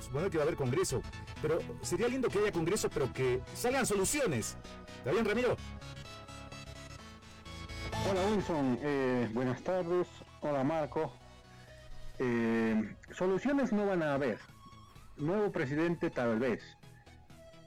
suponer 0.00 0.30
que 0.30 0.38
va 0.38 0.44
a 0.44 0.46
haber 0.46 0.56
congreso, 0.56 1.02
pero 1.42 1.58
sería 1.82 2.06
lindo 2.08 2.28
que 2.28 2.38
haya 2.38 2.52
congreso, 2.52 2.88
pero 2.88 3.12
que 3.12 3.40
salgan 3.54 3.84
soluciones. 3.86 4.56
¿Está 4.98 5.10
bien, 5.10 5.24
Ramiro? 5.24 5.56
Hola 8.08 8.20
Wilson, 8.30 8.78
eh, 8.82 9.28
buenas 9.34 9.62
tardes. 9.62 10.06
Hola 10.40 10.62
Marco. 10.62 11.12
Eh, 12.20 12.94
soluciones 13.12 13.72
no 13.72 13.86
van 13.86 14.02
a 14.04 14.14
haber. 14.14 14.38
Nuevo 15.16 15.50
presidente 15.50 16.10
tal 16.10 16.38
vez. 16.38 16.62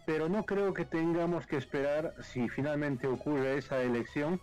Pero 0.05 0.29
no 0.29 0.43
creo 0.45 0.73
que 0.73 0.85
tengamos 0.85 1.45
que 1.45 1.57
esperar 1.57 2.15
si 2.23 2.47
finalmente 2.49 3.07
ocurre 3.07 3.57
esa 3.57 3.81
elección 3.81 4.39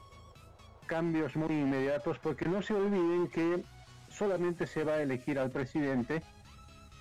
cambios 0.89 1.37
muy 1.37 1.53
inmediatos 1.53 2.19
porque 2.19 2.47
no 2.47 2.61
se 2.63 2.75
olviden 2.75 3.29
que 3.29 3.63
solamente 4.09 4.67
se 4.67 4.83
va 4.83 4.95
a 4.95 5.03
elegir 5.03 5.39
al 5.39 5.53
presidente 5.53 6.21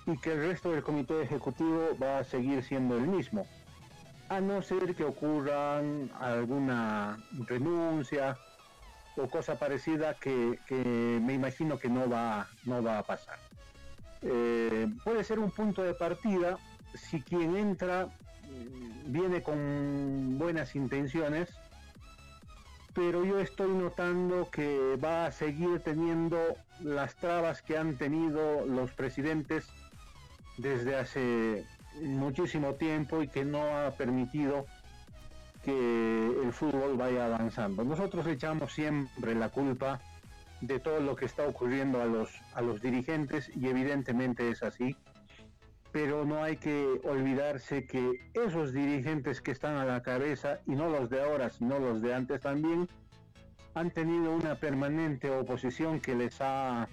y 0.06 0.16
que 0.18 0.32
el 0.34 0.46
resto 0.46 0.70
del 0.70 0.84
comité 0.84 1.20
ejecutivo 1.20 1.88
va 2.00 2.18
a 2.18 2.24
seguir 2.24 2.62
siendo 2.62 2.96
el 2.96 3.08
mismo 3.08 3.44
a 4.28 4.40
no 4.40 4.62
ser 4.62 4.94
que 4.94 5.04
ocurran 5.04 6.10
alguna 6.20 7.18
renuncia 7.46 8.36
o 9.16 9.26
cosa 9.26 9.58
parecida 9.58 10.14
que, 10.14 10.58
que 10.66 10.76
me 10.76 11.32
imagino 11.34 11.78
que 11.78 11.88
no 11.88 12.08
va, 12.08 12.46
no 12.64 12.82
va 12.82 12.98
a 12.98 13.02
pasar. 13.02 13.38
Eh, 14.22 14.86
puede 15.02 15.24
ser 15.24 15.38
un 15.38 15.50
punto 15.50 15.82
de 15.82 15.94
partida 15.94 16.58
si 16.94 17.20
quien 17.22 17.56
entra 17.56 18.06
mm, 18.06 19.12
viene 19.12 19.42
con 19.42 20.38
buenas 20.38 20.76
intenciones, 20.76 21.48
pero 22.98 23.24
yo 23.24 23.38
estoy 23.38 23.70
notando 23.70 24.50
que 24.50 24.96
va 24.96 25.26
a 25.26 25.30
seguir 25.30 25.78
teniendo 25.84 26.56
las 26.82 27.14
trabas 27.14 27.62
que 27.62 27.78
han 27.78 27.94
tenido 27.94 28.66
los 28.66 28.90
presidentes 28.90 29.68
desde 30.56 30.96
hace 30.96 31.64
muchísimo 32.02 32.74
tiempo 32.74 33.22
y 33.22 33.28
que 33.28 33.44
no 33.44 33.62
ha 33.78 33.92
permitido 33.92 34.66
que 35.64 36.26
el 36.42 36.52
fútbol 36.52 36.96
vaya 36.96 37.26
avanzando. 37.26 37.84
Nosotros 37.84 38.26
echamos 38.26 38.72
siempre 38.72 39.36
la 39.36 39.50
culpa 39.50 40.00
de 40.60 40.80
todo 40.80 40.98
lo 40.98 41.14
que 41.14 41.26
está 41.26 41.46
ocurriendo 41.46 42.02
a 42.02 42.06
los, 42.06 42.30
a 42.52 42.62
los 42.62 42.82
dirigentes 42.82 43.48
y 43.54 43.68
evidentemente 43.68 44.50
es 44.50 44.64
así, 44.64 44.96
pero 45.92 46.24
no 46.24 46.42
hay 46.42 46.56
que 46.56 47.00
olvidarse 47.04 47.86
que 47.86 48.28
esos 48.34 48.72
dirigentes 48.72 49.40
que 49.40 49.50
están 49.52 49.76
a 49.76 49.84
la 49.84 50.02
cabeza, 50.02 50.60
y 50.66 50.72
no 50.72 50.88
los 50.88 51.08
de 51.10 51.22
ahora, 51.22 51.48
sino 51.50 51.78
los 51.78 52.02
de 52.02 52.14
antes 52.14 52.40
también, 52.40 52.88
han 53.74 53.90
tenido 53.90 54.32
una 54.34 54.56
permanente 54.56 55.30
oposición 55.30 56.00
que 56.00 56.14
les 56.14 56.40
ha, 56.40 56.88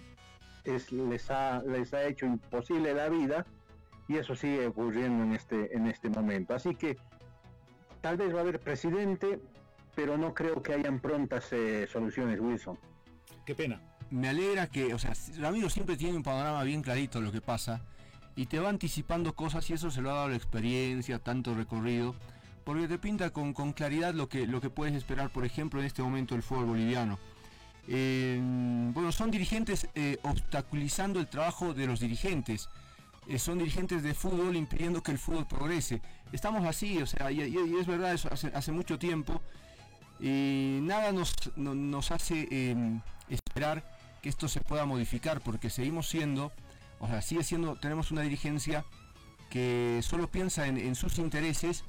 es- 0.64 0.92
les 0.92 1.30
ha, 1.32 1.62
les 1.64 1.94
ha 1.94 2.04
hecho 2.06 2.26
imposible 2.26 2.94
la 2.94 3.10
vida 3.10 3.46
y 4.08 4.18
eso 4.18 4.36
sigue 4.36 4.68
ocurriendo 4.68 5.24
en 5.24 5.34
este, 5.34 5.76
en 5.76 5.88
este 5.88 6.10
momento. 6.10 6.54
Así 6.54 6.76
que 6.76 6.98
tal 8.02 8.18
vez 8.18 8.34
va 8.34 8.40
a 8.40 8.42
haber 8.42 8.60
presidente, 8.60 9.40
pero 9.96 10.18
no 10.18 10.34
creo 10.34 10.62
que 10.62 10.74
hayan 10.74 11.00
prontas 11.00 11.52
eh, 11.54 11.88
soluciones, 11.92 12.40
Wilson. 12.40 12.78
Qué 13.46 13.56
pena. 13.56 13.82
Me 14.12 14.30
alegra 14.30 14.68
que, 14.68 14.94
o 14.94 15.00
sea, 15.00 15.14
Ramiro 15.40 15.70
siempre 15.70 15.98
tiene 15.98 16.16
un 16.16 16.24
panorama 16.24 16.64
bien 16.64 16.82
clarito 16.84 17.20
de 17.20 17.26
lo 17.26 17.32
que 17.32 17.42
pasa 17.42 17.82
y 18.36 18.46
te 18.48 18.60
va 18.60 18.70
anticipando 18.70 19.34
cosas 19.36 19.70
y 19.70 19.74
eso 19.74 19.90
se 19.92 20.02
lo 20.02 20.12
ha 20.12 20.16
dado 20.16 20.30
la 20.30 20.36
experiencia, 20.36 21.20
tanto 21.20 21.54
recorrido, 21.54 22.16
porque 22.64 22.88
te 22.88 22.98
pinta 22.98 23.30
con, 23.30 23.54
con 23.54 23.74
claridad 23.74 24.14
lo 24.14 24.28
que, 24.28 24.48
lo 24.48 24.60
que 24.62 24.70
puedes 24.70 24.96
esperar, 24.96 25.30
por 25.30 25.46
ejemplo, 25.46 25.80
en 25.80 25.86
este 25.86 26.02
momento 26.02 26.34
del 26.36 26.44
fútbol 26.44 26.66
boliviano. 26.66 27.18
Bueno, 27.88 29.12
son 29.12 29.30
dirigentes 29.32 29.88
eh, 29.96 30.18
obstaculizando 30.24 31.20
el 31.20 31.28
trabajo 31.28 31.74
de 31.74 31.86
los 31.88 32.00
dirigentes. 32.00 32.68
Eh, 33.28 33.40
son 33.40 33.58
dirigentes 33.60 34.04
de 34.04 34.14
fútbol 34.14 34.56
impidiendo 34.56 35.02
que 35.02 35.12
el 35.12 35.18
fútbol 35.20 35.48
progrese. 35.48 36.02
Estamos 36.32 36.66
así, 36.68 37.02
o 37.02 37.06
sea, 37.06 37.32
y, 37.32 37.42
es 37.42 37.88
verdad, 37.88 38.14
eso 38.14 38.30
hace, 38.32 38.48
hace 38.54 38.72
mucho 38.72 38.98
tiempo. 39.00 39.42
Y 40.20 40.80
nada 40.82 41.12
nos, 41.12 41.34
no- 41.56 41.76
nos 41.76 42.12
hace 42.12 42.48
eh, 42.50 42.76
esperar 43.30 43.84
que 44.22 44.30
esto 44.30 44.48
se 44.48 44.62
pueda 44.62 44.86
modificar, 44.86 45.42
porque 45.42 45.70
seguimos 45.70 46.08
siendo, 46.10 46.52
o 47.00 47.08
sea, 47.08 47.22
sigue 47.22 47.44
siendo, 47.44 47.76
tenemos 47.76 48.12
una 48.12 48.22
dirigencia 48.22 48.86
que 49.50 50.00
solo 50.04 50.28
piensa 50.28 50.68
en, 50.68 50.78
en 50.78 50.96
sus 50.96 51.18
intereses 51.20 51.84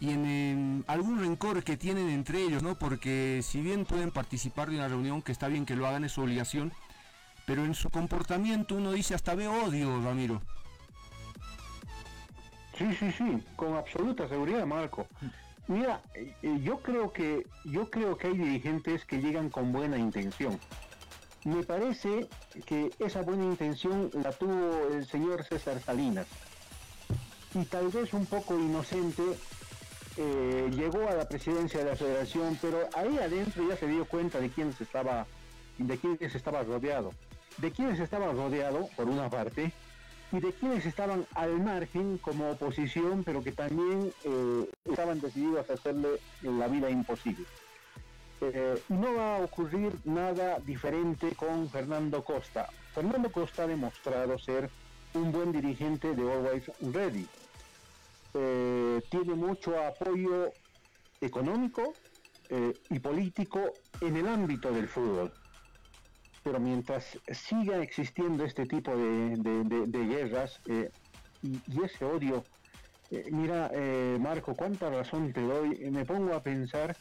y 0.00 0.10
en, 0.10 0.26
em, 0.26 0.84
algún 0.86 1.20
rencor 1.20 1.62
que 1.62 1.76
tienen 1.76 2.08
entre 2.10 2.42
ellos, 2.42 2.62
¿no? 2.62 2.76
Porque 2.76 3.40
si 3.42 3.60
bien 3.60 3.84
pueden 3.84 4.10
participar 4.10 4.70
de 4.70 4.76
una 4.76 4.88
reunión, 4.88 5.22
que 5.22 5.32
está 5.32 5.48
bien 5.48 5.66
que 5.66 5.76
lo 5.76 5.86
hagan, 5.86 6.04
es 6.04 6.12
su 6.12 6.22
obligación, 6.22 6.72
pero 7.46 7.64
en 7.64 7.74
su 7.74 7.90
comportamiento 7.90 8.74
uno 8.76 8.92
dice 8.92 9.14
hasta 9.14 9.34
ve 9.34 9.48
odio, 9.48 10.00
Ramiro. 10.02 10.42
Sí, 12.76 12.92
sí, 12.98 13.12
sí, 13.12 13.42
con 13.56 13.76
absoluta 13.76 14.28
seguridad, 14.28 14.66
Marco. 14.66 15.06
Mira, 15.68 16.02
eh, 16.14 16.34
eh, 16.42 16.60
yo 16.62 16.80
creo 16.80 17.12
que 17.12 17.46
yo 17.64 17.88
creo 17.88 18.18
que 18.18 18.26
hay 18.26 18.36
dirigentes 18.36 19.04
que 19.04 19.20
llegan 19.20 19.48
con 19.48 19.72
buena 19.72 19.96
intención. 19.96 20.58
Me 21.44 21.62
parece 21.62 22.26
que 22.64 22.90
esa 22.98 23.20
buena 23.20 23.44
intención 23.44 24.10
la 24.14 24.32
tuvo 24.32 24.88
el 24.94 25.06
señor 25.06 25.44
César 25.44 25.78
Salinas 25.80 26.26
y 27.54 27.64
tal 27.66 27.88
vez 27.88 28.14
un 28.14 28.24
poco 28.24 28.58
inocente 28.58 29.22
eh, 30.16 30.70
llegó 30.72 31.06
a 31.06 31.14
la 31.14 31.28
presidencia 31.28 31.80
de 31.80 31.90
la 31.90 31.96
Federación, 31.96 32.58
pero 32.62 32.88
ahí 32.94 33.18
adentro 33.18 33.68
ya 33.68 33.76
se 33.76 33.86
dio 33.86 34.06
cuenta 34.06 34.40
de 34.40 34.48
quiénes 34.48 34.80
estaba 34.80 35.26
de 35.76 35.98
quiénes 35.98 36.34
estaba 36.34 36.62
rodeado, 36.62 37.12
de 37.58 37.70
quiénes 37.72 38.00
estaba 38.00 38.32
rodeado 38.32 38.88
por 38.96 39.08
una 39.08 39.28
parte 39.28 39.72
y 40.32 40.40
de 40.40 40.52
quienes 40.52 40.86
estaban 40.86 41.26
al 41.34 41.60
margen 41.62 42.18
como 42.18 42.52
oposición, 42.52 43.22
pero 43.22 43.42
que 43.42 43.52
también 43.52 44.12
eh, 44.24 44.68
estaban 44.84 45.20
decididos 45.20 45.68
a 45.68 45.74
hacerle 45.74 46.20
la 46.42 46.68
vida 46.68 46.88
imposible. 46.88 47.44
Y 48.40 48.92
no 48.92 49.14
va 49.14 49.36
a 49.36 49.40
ocurrir 49.40 49.92
nada 50.04 50.58
diferente 50.58 51.34
con 51.34 51.68
Fernando 51.70 52.22
Costa. 52.22 52.68
Fernando 52.92 53.30
Costa 53.30 53.62
ha 53.62 53.66
demostrado 53.66 54.38
ser 54.38 54.68
un 55.14 55.32
buen 55.32 55.52
dirigente 55.52 56.14
de 56.14 56.32
Always 56.32 56.70
Ready. 56.92 57.26
Eh, 58.34 59.00
tiene 59.10 59.34
mucho 59.34 59.80
apoyo 59.80 60.52
económico 61.20 61.94
eh, 62.50 62.72
y 62.90 62.98
político 62.98 63.60
en 64.00 64.16
el 64.16 64.26
ámbito 64.26 64.72
del 64.72 64.88
fútbol. 64.88 65.32
Pero 66.42 66.58
mientras 66.60 67.18
siga 67.32 67.78
existiendo 67.80 68.44
este 68.44 68.66
tipo 68.66 68.94
de, 68.94 70.06
guerras 70.06 70.60
eh, 70.66 70.90
y, 71.42 71.60
ese 71.82 72.04
odio, 72.04 72.44
mira, 73.30 73.70
Marco, 74.18 74.54
cuánta 74.54 74.90
razón 74.90 75.32
te 75.32 75.40
doy, 75.40 75.90
me 75.90 76.04
pongo 76.04 76.34
a 76.34 76.42
pensar 76.42 76.96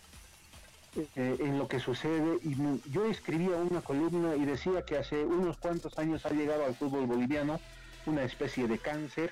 en 1.15 1.57
lo 1.57 1.67
que 1.67 1.79
sucede 1.79 2.38
y 2.43 2.55
yo 2.91 3.05
escribía 3.05 3.55
una 3.57 3.81
columna 3.81 4.35
y 4.35 4.45
decía 4.45 4.83
que 4.83 4.97
hace 4.97 5.23
unos 5.25 5.57
cuantos 5.57 5.97
años 5.97 6.25
ha 6.25 6.29
llegado 6.29 6.65
al 6.65 6.75
fútbol 6.75 7.07
boliviano 7.07 7.59
una 8.05 8.23
especie 8.23 8.67
de 8.67 8.77
cáncer 8.77 9.31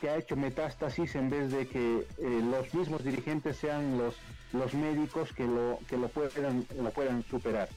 que 0.00 0.08
ha 0.08 0.16
hecho 0.16 0.36
metástasis 0.36 1.14
en 1.14 1.28
vez 1.28 1.50
de 1.50 1.66
que 1.66 2.06
eh, 2.18 2.40
los 2.50 2.72
mismos 2.72 3.04
dirigentes 3.04 3.56
sean 3.56 3.98
los, 3.98 4.14
los 4.52 4.72
médicos 4.74 5.32
que 5.32 5.44
lo, 5.44 5.78
que 5.88 5.96
lo 5.96 6.08
puedan, 6.08 6.66
lo 6.80 6.90
puedan 6.90 7.22
superar. 7.24 7.68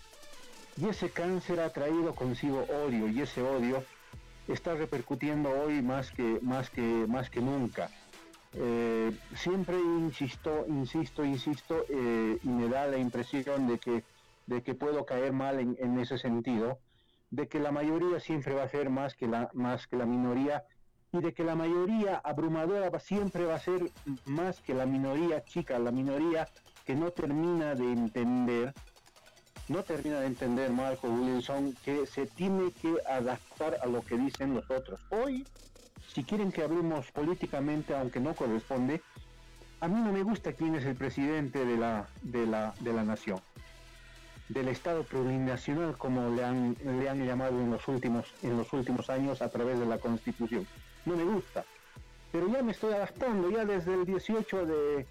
Y 0.78 0.88
ese 0.88 1.10
cáncer 1.10 1.60
ha 1.60 1.70
traído 1.70 2.16
consigo 2.16 2.66
odio 2.86 3.08
y 3.08 3.22
ese 3.22 3.42
odio 3.42 3.84
está 4.48 4.74
repercutiendo 4.74 5.50
hoy 5.50 5.82
más 5.82 6.12
que, 6.12 6.40
más 6.42 6.70
que, 6.70 6.82
más 6.82 7.30
que 7.30 7.42
nunca. 7.42 7.90
Eh, 8.56 9.12
siempre 9.36 9.80
insisto, 9.80 10.66
insisto, 10.68 11.26
insisto, 11.26 11.86
eh, 11.90 12.38
y 12.44 12.48
me 12.48 12.70
da 12.70 12.88
la 12.88 12.98
impresión 12.98 13.68
de 13.68 13.80
que, 13.80 14.04
de 14.46 14.62
que 14.62 14.76
puedo 14.76 15.06
caer 15.06 15.34
mal 15.34 15.60
en, 15.60 16.00
ese 16.00 16.18
sentido, 16.18 16.78
de 17.32 17.48
que 17.48 17.60
la 17.60 17.72
mayoría 17.72 18.20
siempre 18.20 18.54
va 18.54 18.64
a 18.64 18.70
ser 18.70 18.90
más 18.90 19.16
que 19.16 19.28
la, 19.28 19.50
más 19.54 19.88
que 19.88 19.96
la 19.96 20.06
minoría 20.06 20.64
y 21.12 21.20
de 21.20 21.34
que 21.34 21.44
la 21.44 21.56
mayoría 21.56 22.22
abrumadora 22.24 23.00
siempre 23.00 23.46
va 23.46 23.56
a 23.56 23.60
ser 23.60 23.92
más 24.26 24.60
que 24.62 24.74
la 24.74 24.86
minoría 24.86 25.44
chica, 25.44 25.80
la 25.80 25.92
minoría 25.92 26.48
que 26.86 26.96
no 26.96 27.12
termina 27.12 27.76
de 27.76 27.92
entender, 27.92 28.74
no 29.68 29.84
termina 29.84 30.20
de 30.20 30.28
entender 30.28 30.72
Marco 30.72 31.08
Wilson, 31.08 31.76
que 31.84 32.06
se 32.06 32.28
tiene 32.28 32.72
que 32.82 32.96
adaptar 33.08 33.78
a 33.82 33.88
lo 33.88 34.02
que 34.02 34.18
dicen 34.18 34.54
los 34.54 34.70
otros. 34.70 35.00
Hoy, 35.10 35.46
si 36.14 36.24
quieren 36.24 36.52
que 36.52 36.64
hablemos 36.64 37.12
políticamente, 37.12 37.96
aunque 37.96 38.20
no 38.20 38.36
corresponde, 38.36 39.02
a 39.82 39.88
mí 39.88 40.00
no 40.00 40.12
me 40.12 40.24
gusta 40.24 40.54
quién 40.54 40.76
es 40.76 40.86
el 40.86 40.96
presidente 40.96 41.66
de 41.66 41.78
la, 41.78 42.08
de 42.22 42.46
la, 42.46 42.74
de 42.80 42.94
la 42.94 43.04
nación, 43.04 43.40
del 44.50 44.68
Estado 44.70 45.04
plurinacional, 45.04 45.98
como 45.98 46.30
le 46.30 46.44
han, 46.44 46.78
le 46.84 47.10
han 47.10 47.26
llamado 47.26 47.60
en 47.60 47.72
los, 47.72 47.88
últimos, 47.88 48.26
en 48.44 48.58
los 48.58 48.72
últimos 48.74 49.10
años 49.10 49.42
a 49.42 49.50
través 49.50 49.80
de 49.80 49.86
la 49.86 49.98
Constitución 49.98 50.66
no 51.06 51.16
me 51.16 51.24
gusta. 51.24 51.66
Pero 52.32 52.48
ya 52.52 52.64
me 52.64 52.72
estoy 52.72 52.94
adaptando, 52.94 53.50
ya 53.50 53.66
desde 53.66 53.94
el 53.94 54.06
18 54.06 54.66
de, 54.66 55.06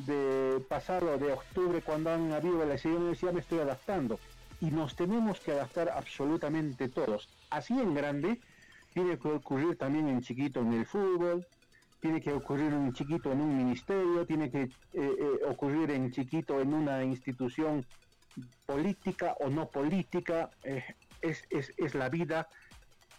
de 0.00 0.60
pasado 0.68 1.16
de 1.16 1.32
octubre, 1.32 1.80
cuando 1.82 2.12
han 2.12 2.32
habido 2.32 2.62
elecciones, 2.62 3.20
ya 3.20 3.32
me 3.32 3.40
estoy 3.40 3.60
adaptando. 3.60 4.18
Y 4.60 4.70
nos 4.70 4.94
tenemos 4.96 5.40
que 5.40 5.52
adaptar 5.52 5.88
absolutamente 5.88 6.88
todos. 6.88 7.28
Así 7.50 7.74
en 7.74 7.94
grande, 7.94 8.40
tiene 8.98 9.16
que 9.16 9.28
ocurrir 9.28 9.78
también 9.78 10.08
en 10.08 10.22
chiquito 10.22 10.58
en 10.58 10.72
el 10.72 10.84
fútbol, 10.84 11.46
tiene 12.00 12.20
que 12.20 12.32
ocurrir 12.32 12.72
en 12.72 12.92
chiquito 12.92 13.30
en 13.30 13.40
un 13.40 13.56
ministerio, 13.56 14.26
tiene 14.26 14.50
que 14.50 14.62
eh, 14.62 14.68
eh, 14.92 15.38
ocurrir 15.46 15.92
en 15.92 16.10
chiquito 16.10 16.60
en 16.60 16.74
una 16.74 17.04
institución 17.04 17.86
política 18.66 19.36
o 19.38 19.50
no 19.50 19.68
política. 19.68 20.50
Eh, 20.64 20.82
es, 21.22 21.44
es, 21.48 21.72
es 21.76 21.94
la 21.94 22.08
vida 22.08 22.48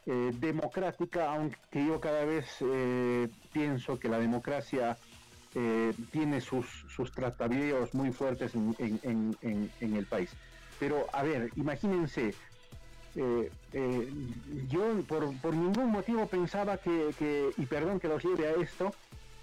democrática, 0.06 1.32
aunque 1.32 1.86
yo 1.86 2.00
cada 2.02 2.26
vez 2.26 2.46
pienso 3.54 4.00
que 4.00 4.10
la 4.10 4.18
democracia 4.18 4.98
tiene 6.12 6.42
sus, 6.42 6.66
sus 6.90 7.12
muy 7.94 8.12
fuertes 8.12 8.56
en, 8.56 9.38
el 9.80 10.06
país. 10.08 10.32
Pero, 10.80 11.06
a 11.14 11.22
ver, 11.22 11.52
imagínense, 11.58 12.34
yo 13.16 15.04
por, 15.08 15.54
ningún 15.54 15.92
motivo 15.92 16.28
pensaba 16.28 16.78
que, 16.78 17.52
y 17.58 17.66
perdón 17.66 18.00
que 18.00 18.08
los 18.08 18.24
lleve 18.24 18.48
a 18.48 18.54
esto, 18.54 18.94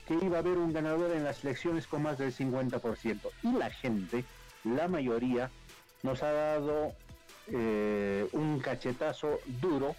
que 0.07 0.15
iba 0.15 0.37
a 0.37 0.41
haber 0.41 0.57
un 0.59 0.73
ganador 0.73 1.11
en 1.13 1.25
las 1.25 1.45
elecciones 1.45 1.87
con 1.87 2.03
más 2.03 2.19
del 2.19 2.33
50%. 2.33 3.21
Y 3.43 3.53
la 3.53 3.71
gente, 3.71 4.25
la 4.65 4.89
mayoría, 4.89 5.51
nos 6.03 6.23
ha 6.23 6.33
dado 6.33 6.93
un 7.49 8.61
cachetazo 8.63 9.39
duro 9.61 9.95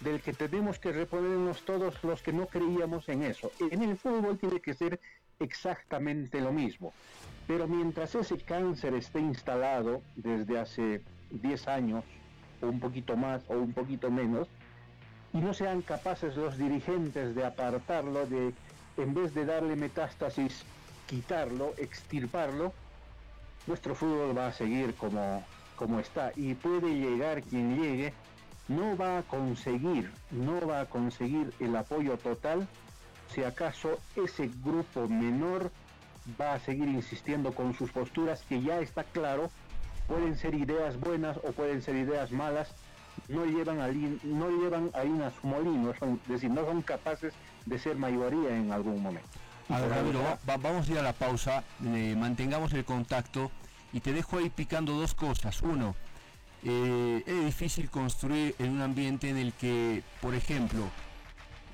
del 0.00 0.20
que 0.20 0.32
tenemos 0.32 0.78
que 0.78 0.92
reponernos 0.92 1.62
todos 1.62 2.02
los 2.02 2.22
que 2.22 2.32
no 2.32 2.46
creíamos 2.46 3.08
en 3.08 3.22
eso. 3.22 3.52
En 3.70 3.82
el 3.82 3.96
fútbol 3.96 4.38
tiene 4.38 4.60
que 4.60 4.74
ser 4.74 4.98
exactamente 5.38 6.40
lo 6.40 6.52
mismo. 6.52 6.92
Pero 7.46 7.66
mientras 7.66 8.14
ese 8.14 8.38
cáncer 8.38 8.94
esté 8.94 9.20
instalado 9.20 10.02
desde 10.16 10.58
hace 10.58 11.02
10 11.30 11.68
años, 11.68 12.04
o 12.62 12.66
un 12.66 12.80
poquito 12.80 13.16
más, 13.16 13.42
o 13.48 13.54
un 13.54 13.72
poquito 13.72 14.10
menos, 14.10 14.48
y 15.32 15.38
no 15.38 15.54
sean 15.54 15.82
capaces 15.82 16.36
los 16.36 16.58
dirigentes 16.58 17.34
de 17.34 17.44
apartarlo, 17.44 18.26
de 18.26 18.52
en 18.96 19.14
vez 19.14 19.34
de 19.34 19.44
darle 19.44 19.76
metástasis, 19.76 20.64
quitarlo, 21.06 21.74
extirparlo, 21.78 22.72
nuestro 23.66 23.94
fútbol 23.94 24.36
va 24.36 24.48
a 24.48 24.52
seguir 24.52 24.94
como, 24.94 25.44
como 25.76 26.00
está. 26.00 26.32
Y 26.36 26.54
puede 26.54 26.94
llegar 26.94 27.42
quien 27.42 27.80
llegue, 27.80 28.12
no 28.68 28.96
va 28.96 29.18
a 29.18 29.22
conseguir, 29.22 30.10
no 30.30 30.66
va 30.66 30.80
a 30.80 30.86
conseguir 30.86 31.52
el 31.60 31.76
apoyo 31.76 32.16
total 32.18 32.66
si 33.34 33.44
acaso 33.44 33.98
ese 34.16 34.50
grupo 34.64 35.08
menor 35.08 35.70
va 36.40 36.54
a 36.54 36.60
seguir 36.60 36.88
insistiendo 36.88 37.52
con 37.52 37.74
sus 37.74 37.90
posturas 37.90 38.42
que 38.48 38.60
ya 38.60 38.80
está 38.80 39.04
claro, 39.04 39.50
pueden 40.10 40.36
ser 40.36 40.54
ideas 40.56 40.98
buenas 40.98 41.36
o 41.36 41.52
pueden 41.52 41.80
ser 41.82 41.94
ideas 41.94 42.32
malas, 42.32 42.74
no 43.28 43.44
llevan, 43.44 43.80
a, 43.80 43.86
no 43.86 44.50
llevan 44.50 44.90
a 44.94 45.30
su 45.30 45.46
molino, 45.46 45.92
es 45.92 46.28
decir, 46.28 46.50
no 46.50 46.64
son 46.64 46.82
capaces 46.82 47.32
de 47.64 47.78
ser 47.78 47.96
mayoría 47.96 48.56
en 48.56 48.72
algún 48.72 49.00
momento. 49.00 49.28
A 49.68 49.80
ver, 49.80 49.92
vamos 50.60 50.88
a 50.88 50.92
ir 50.92 50.98
a 50.98 51.02
la 51.02 51.12
pausa, 51.12 51.62
eh, 51.84 52.16
mantengamos 52.18 52.72
el 52.72 52.84
contacto 52.84 53.52
y 53.92 54.00
te 54.00 54.12
dejo 54.12 54.38
ahí 54.38 54.50
picando 54.50 54.94
dos 54.94 55.14
cosas. 55.14 55.62
Uno, 55.62 55.94
eh, 56.64 57.22
es 57.24 57.44
difícil 57.44 57.88
construir 57.88 58.56
en 58.58 58.72
un 58.72 58.82
ambiente 58.82 59.30
en 59.30 59.36
el 59.36 59.52
que, 59.52 60.02
por 60.20 60.34
ejemplo, 60.34 60.88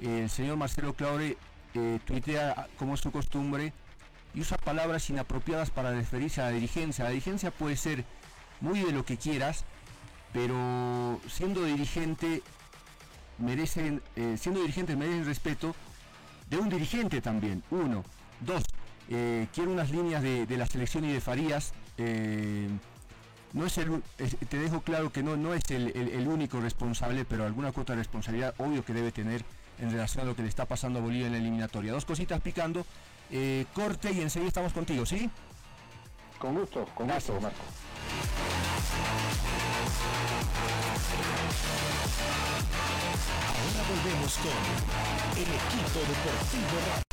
el 0.03 0.29
señor 0.29 0.59
Marcelo 0.59 0.93
Claure 0.93 1.39
eh, 1.73 2.01
tuitea 2.05 2.69
como 2.79 2.95
es 2.95 3.01
su 3.01 3.11
costumbre 3.11 3.73
y 4.35 4.43
usa 4.43 4.59
palabras 4.59 5.09
inapropiadas 5.09 5.71
para 5.71 5.93
referirse 5.93 6.43
a 6.43 6.45
la 6.45 6.51
dirigencia. 6.51 7.05
La 7.05 7.11
dirigencia 7.11 7.51
puede 7.51 7.77
ser 7.77 8.05
muy 8.61 8.81
de 8.81 8.93
lo 8.93 9.05
que 9.05 9.17
quieras, 9.17 9.65
pero 10.33 11.21
siendo 11.29 11.65
dirigente 11.65 12.43
merecen, 13.39 14.03
eh, 14.17 14.37
siendo 14.39 14.61
dirigente 14.61 14.97
merecen 14.97 15.25
respeto 15.25 15.75
de 16.49 16.59
un 16.59 16.69
dirigente 16.69 17.21
también. 17.21 17.63
Uno, 17.71 18.05
dos, 18.41 18.63
eh, 19.09 19.47
quiero 19.55 19.71
unas 19.71 19.91
líneas 19.91 20.23
de, 20.23 20.47
de, 20.47 20.57
la 20.57 20.67
selección 20.67 21.05
y 21.05 21.13
de 21.13 21.21
Farías 21.21 21.73
no 23.57 23.65
es 23.65 23.79
el, 23.79 24.03
te 24.51 24.59
dejo 24.59 24.83
claro 24.83 25.11
que 25.11 25.23
no, 25.23 25.37
no 25.37 25.55
es 25.55 25.63
el, 25.71 26.29
único 26.29 26.61
responsable, 26.61 27.25
pero 27.25 27.47
alguna 27.47 27.73
cuota 27.73 27.95
de 27.95 28.01
responsabilidad 28.01 28.55
obvio 28.59 28.85
que 28.85 28.93
debe 28.93 29.13
tener 29.13 29.45
en 29.79 29.91
relación 29.91 30.25
a 30.25 30.27
lo 30.27 30.37
que 30.37 30.43
le 30.43 30.49
está 30.49 30.67
pasando 30.67 30.99
a 30.99 31.03
Bolivia 31.03 31.27
en 31.27 31.33
la 31.33 31.39
eliminatoria. 31.39 31.93
Dos 31.93 32.05
cositas 32.05 32.41
picando, 32.43 32.85
eh, 33.31 33.65
corte 33.73 34.13
y 34.13 34.21
enseguida 34.21 34.49
estamos 34.49 34.75
contigo, 34.75 35.07
¿sí? 35.07 35.31
Con 36.39 36.55
gusto, 36.55 36.87
con 36.95 37.09
gusto, 37.09 37.41
Marco. 37.41 37.63
Ahora 43.49 43.81
volvemos 43.89 44.33
con 44.39 45.37
el 45.37 45.43
equipo 45.43 45.99
deportivo 46.01 47.06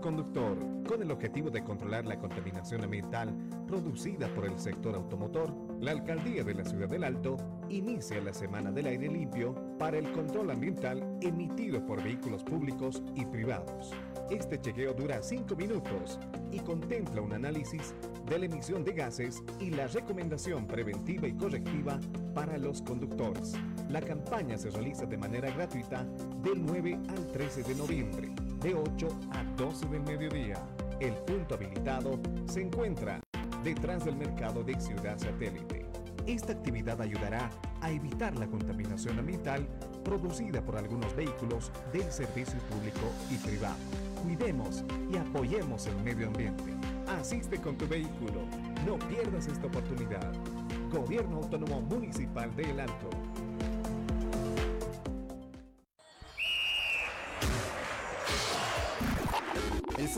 conductor, 0.00 0.56
con 0.86 1.02
el 1.02 1.10
objetivo 1.10 1.50
de 1.50 1.62
controlar 1.62 2.06
la 2.06 2.18
contaminación 2.18 2.82
ambiental 2.82 3.34
producida 3.66 4.32
por 4.34 4.46
el 4.46 4.58
sector 4.58 4.94
automotor, 4.94 5.54
la 5.80 5.92
Alcaldía 5.92 6.42
de 6.42 6.54
la 6.54 6.64
Ciudad 6.64 6.88
del 6.88 7.04
Alto 7.04 7.36
inicia 7.68 8.20
la 8.20 8.32
Semana 8.32 8.70
del 8.70 8.86
Aire 8.86 9.08
Limpio 9.08 9.54
para 9.78 9.98
el 9.98 10.10
control 10.12 10.50
ambiental 10.50 11.18
emitido 11.20 11.84
por 11.86 12.02
vehículos 12.02 12.42
públicos 12.42 13.02
y 13.14 13.24
privados. 13.26 13.92
Este 14.30 14.60
chequeo 14.60 14.94
dura 14.94 15.22
5 15.22 15.54
minutos 15.54 16.18
y 16.50 16.58
contempla 16.60 17.22
un 17.22 17.32
análisis 17.32 17.94
de 18.28 18.38
la 18.38 18.46
emisión 18.46 18.84
de 18.84 18.92
gases 18.92 19.42
y 19.60 19.70
la 19.70 19.86
recomendación 19.86 20.66
preventiva 20.66 21.28
y 21.28 21.34
correctiva 21.34 22.00
para 22.34 22.58
los 22.58 22.82
conductores. 22.82 23.54
La 23.88 24.00
campaña 24.00 24.56
se 24.56 24.70
realiza 24.70 25.06
de 25.06 25.16
manera 25.16 25.50
gratuita 25.50 26.04
del 26.42 26.64
9 26.64 26.98
al 27.08 27.26
13 27.32 27.62
de 27.62 27.74
noviembre 27.74 28.39
de 28.62 28.74
8 28.74 29.08
a 29.32 29.44
12 29.56 29.86
del 29.86 30.02
mediodía. 30.02 30.56
El 31.00 31.14
punto 31.14 31.54
habilitado 31.54 32.20
se 32.46 32.62
encuentra 32.62 33.20
detrás 33.64 34.04
del 34.04 34.16
mercado 34.16 34.62
de 34.62 34.78
Ciudad 34.78 35.18
Satélite. 35.18 35.86
Esta 36.26 36.52
actividad 36.52 37.00
ayudará 37.00 37.50
a 37.80 37.90
evitar 37.90 38.36
la 38.36 38.46
contaminación 38.46 39.18
ambiental 39.18 39.66
producida 40.04 40.62
por 40.62 40.76
algunos 40.76 41.14
vehículos 41.16 41.72
del 41.92 42.10
servicio 42.12 42.58
público 42.70 43.10
y 43.30 43.36
privado. 43.36 43.76
Cuidemos 44.22 44.84
y 45.10 45.16
apoyemos 45.16 45.86
el 45.86 45.96
medio 46.02 46.28
ambiente. 46.28 46.74
Asiste 47.18 47.58
con 47.58 47.76
tu 47.76 47.88
vehículo. 47.88 48.42
No 48.86 48.98
pierdas 49.08 49.46
esta 49.46 49.66
oportunidad. 49.66 50.32
Gobierno 50.92 51.38
Autónomo 51.38 51.80
Municipal 51.80 52.54
de 52.54 52.70
El 52.70 52.80
Alto. 52.80 53.08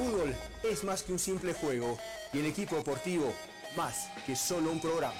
Fútbol 0.03 0.35
es 0.65 0.85
más 0.85 1.03
que 1.03 1.13
un 1.13 1.19
simple 1.19 1.53
juego 1.53 1.99
y 2.33 2.41
el 2.41 2.47
equipo 2.47 2.77
deportivo 2.77 3.33
más 3.77 4.09
que 4.27 4.35
solo 4.35 4.71
un 4.73 4.81
programa. 4.81 5.15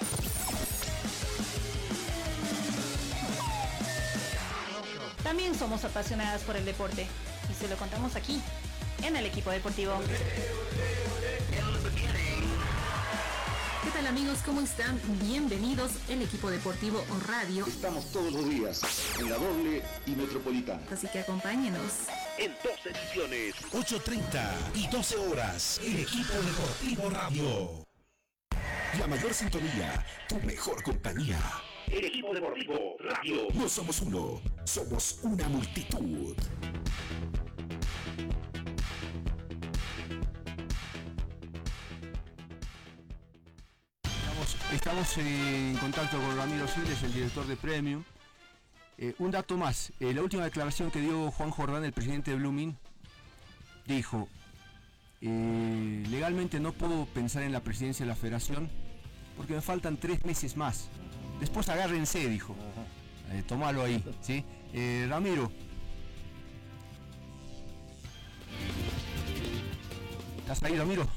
También 5.23 5.55
somos 5.55 5.83
apasionadas 5.85 6.41
por 6.41 6.57
el 6.57 6.65
deporte 6.65 7.07
y 7.49 7.53
se 7.53 7.67
lo 7.67 7.77
contamos 7.77 8.15
aquí, 8.15 8.41
en 9.03 9.15
el 9.15 9.25
equipo 9.25 9.51
deportivo. 9.51 9.93
¿Qué 13.83 13.89
tal 13.89 14.07
amigos? 14.07 14.39
¿Cómo 14.45 14.61
están? 14.61 14.99
Bienvenidos 15.21 15.91
el 16.09 16.21
equipo 16.21 16.49
deportivo 16.49 17.03
radio. 17.27 17.65
Estamos 17.65 18.11
todos 18.11 18.33
los 18.33 18.49
días 18.49 18.81
en 19.19 19.29
la 19.29 19.37
doble 19.37 19.81
y 20.05 20.11
metropolitana. 20.11 20.81
Así 20.91 21.07
que 21.07 21.19
acompáñenos. 21.19 22.07
En 22.37 22.51
dos 22.63 22.85
ediciones, 22.85 23.53
8.30 23.71 24.41
y 24.73 24.87
12 24.87 25.17
horas, 25.17 25.79
el 25.83 25.99
equipo 25.99 26.33
deportivo 26.33 27.09
radio. 27.11 27.85
La 28.99 29.05
mayor 29.05 29.33
sintonía, 29.33 30.03
tu 30.27 30.39
mejor 30.39 30.81
compañía. 30.81 31.39
El 31.87 32.05
equipo 32.05 32.33
deportivo 32.33 32.95
radio. 32.99 33.47
No 33.53 33.69
somos 33.69 34.01
uno, 34.01 34.41
somos 34.63 35.19
una 35.21 35.47
multitud. 35.47 36.35
Estamos, 44.73 45.17
en 45.17 45.77
contacto 45.77 46.17
con 46.17 46.35
Ramiro 46.35 46.67
Siles, 46.67 47.03
el 47.03 47.13
director 47.13 47.45
de 47.45 47.55
Premium. 47.55 48.03
Eh, 48.97 49.15
un 49.19 49.31
dato 49.31 49.57
más, 49.57 49.91
eh, 49.99 50.13
la 50.13 50.21
última 50.21 50.43
declaración 50.43 50.91
que 50.91 51.01
dio 51.01 51.31
Juan 51.31 51.49
Jordán, 51.49 51.83
el 51.83 51.93
presidente 51.93 52.31
de 52.31 52.37
Blooming, 52.37 52.77
dijo, 53.87 54.29
eh, 55.21 56.03
legalmente 56.09 56.59
no 56.59 56.73
puedo 56.73 57.05
pensar 57.07 57.43
en 57.43 57.51
la 57.51 57.61
presidencia 57.61 58.05
de 58.05 58.09
la 58.09 58.15
federación 58.15 58.69
porque 59.35 59.53
me 59.53 59.61
faltan 59.61 59.97
tres 59.97 60.23
meses 60.25 60.55
más. 60.55 60.89
Después 61.39 61.67
agárrense, 61.69 62.29
dijo. 62.29 62.55
tomalo 63.47 63.83
ahí, 63.83 64.03
¿sí? 64.21 64.45
Ramiro. 65.09 65.51
¿Estás 70.37 70.61
ahí, 70.63 70.77
Ramiro? 70.77 71.07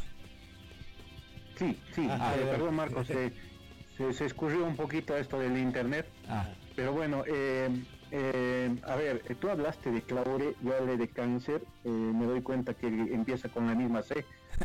Sí, 1.59 1.77
sí, 1.95 2.07
ah, 2.11 2.35
perdón 2.37 2.75
Marcos, 2.75 3.09
se, 3.97 4.13
se, 4.13 4.25
escurrió 4.27 4.65
un 4.65 4.77
poquito 4.77 5.17
esto 5.17 5.39
del 5.39 5.57
internet, 5.59 6.07
ah. 6.29 6.47
pero 6.75 6.93
bueno, 6.93 7.25
eh, 7.27 7.69
eh, 8.11 8.77
a 8.85 8.95
ver, 8.95 9.23
tú 9.41 9.49
hablaste 9.49 9.91
de 9.91 10.03
Claure, 10.03 10.55
yo 10.63 10.77
hablé 10.77 10.97
de 10.97 11.09
cáncer, 11.09 11.63
eh, 11.85 11.89
me 11.89 12.27
doy 12.27 12.43
cuenta 12.43 12.75
que 12.75 12.87
empieza 12.87 13.49
con 13.49 13.67
la 13.67 13.75
misma 13.75 14.03
C, 14.03 14.25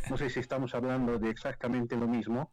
no 0.09 0.17
sé 0.17 0.29
si 0.29 0.39
estamos 0.39 0.75
hablando 0.75 1.17
de 1.17 1.29
exactamente 1.29 1.95
lo 1.95 2.07
mismo, 2.07 2.51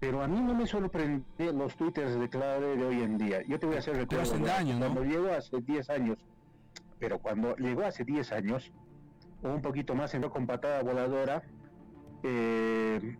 pero 0.00 0.22
a 0.22 0.28
mí 0.28 0.40
no 0.40 0.54
me 0.54 0.66
sorprende 0.66 1.52
los 1.52 1.76
twitters 1.76 2.18
de 2.18 2.28
Claure 2.28 2.76
de 2.76 2.84
hoy 2.84 3.02
en 3.02 3.16
día. 3.16 3.42
Yo 3.46 3.58
te 3.58 3.66
voy 3.66 3.76
a 3.76 3.78
hacer 3.78 3.96
recuerdo, 3.96 4.38
cuando 4.38 5.04
llegó 5.04 5.32
hace 5.32 5.60
10 5.60 5.90
años, 5.90 6.18
pero 6.98 7.18
cuando 7.18 7.56
llegó 7.56 7.84
hace 7.84 8.04
10 8.04 8.32
años, 8.32 8.72
o 9.42 9.48
un 9.48 9.62
poquito 9.62 9.94
más, 9.94 10.12
entró 10.14 10.30
con 10.30 10.46
patada 10.46 10.82
voladora, 10.82 11.42
eh, 12.22 13.16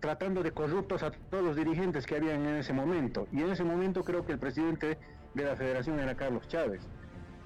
tratando 0.00 0.42
de 0.42 0.52
corruptos 0.52 1.02
a 1.02 1.10
todos 1.10 1.44
los 1.44 1.56
dirigentes 1.56 2.06
que 2.06 2.16
habían 2.16 2.46
en 2.46 2.56
ese 2.56 2.72
momento. 2.72 3.28
Y 3.32 3.42
en 3.42 3.50
ese 3.50 3.64
momento 3.64 4.02
creo 4.02 4.24
que 4.24 4.32
el 4.32 4.38
presidente 4.38 4.98
de 5.34 5.44
la 5.44 5.54
federación 5.54 6.00
era 6.00 6.14
Carlos 6.16 6.48
Chávez. 6.48 6.80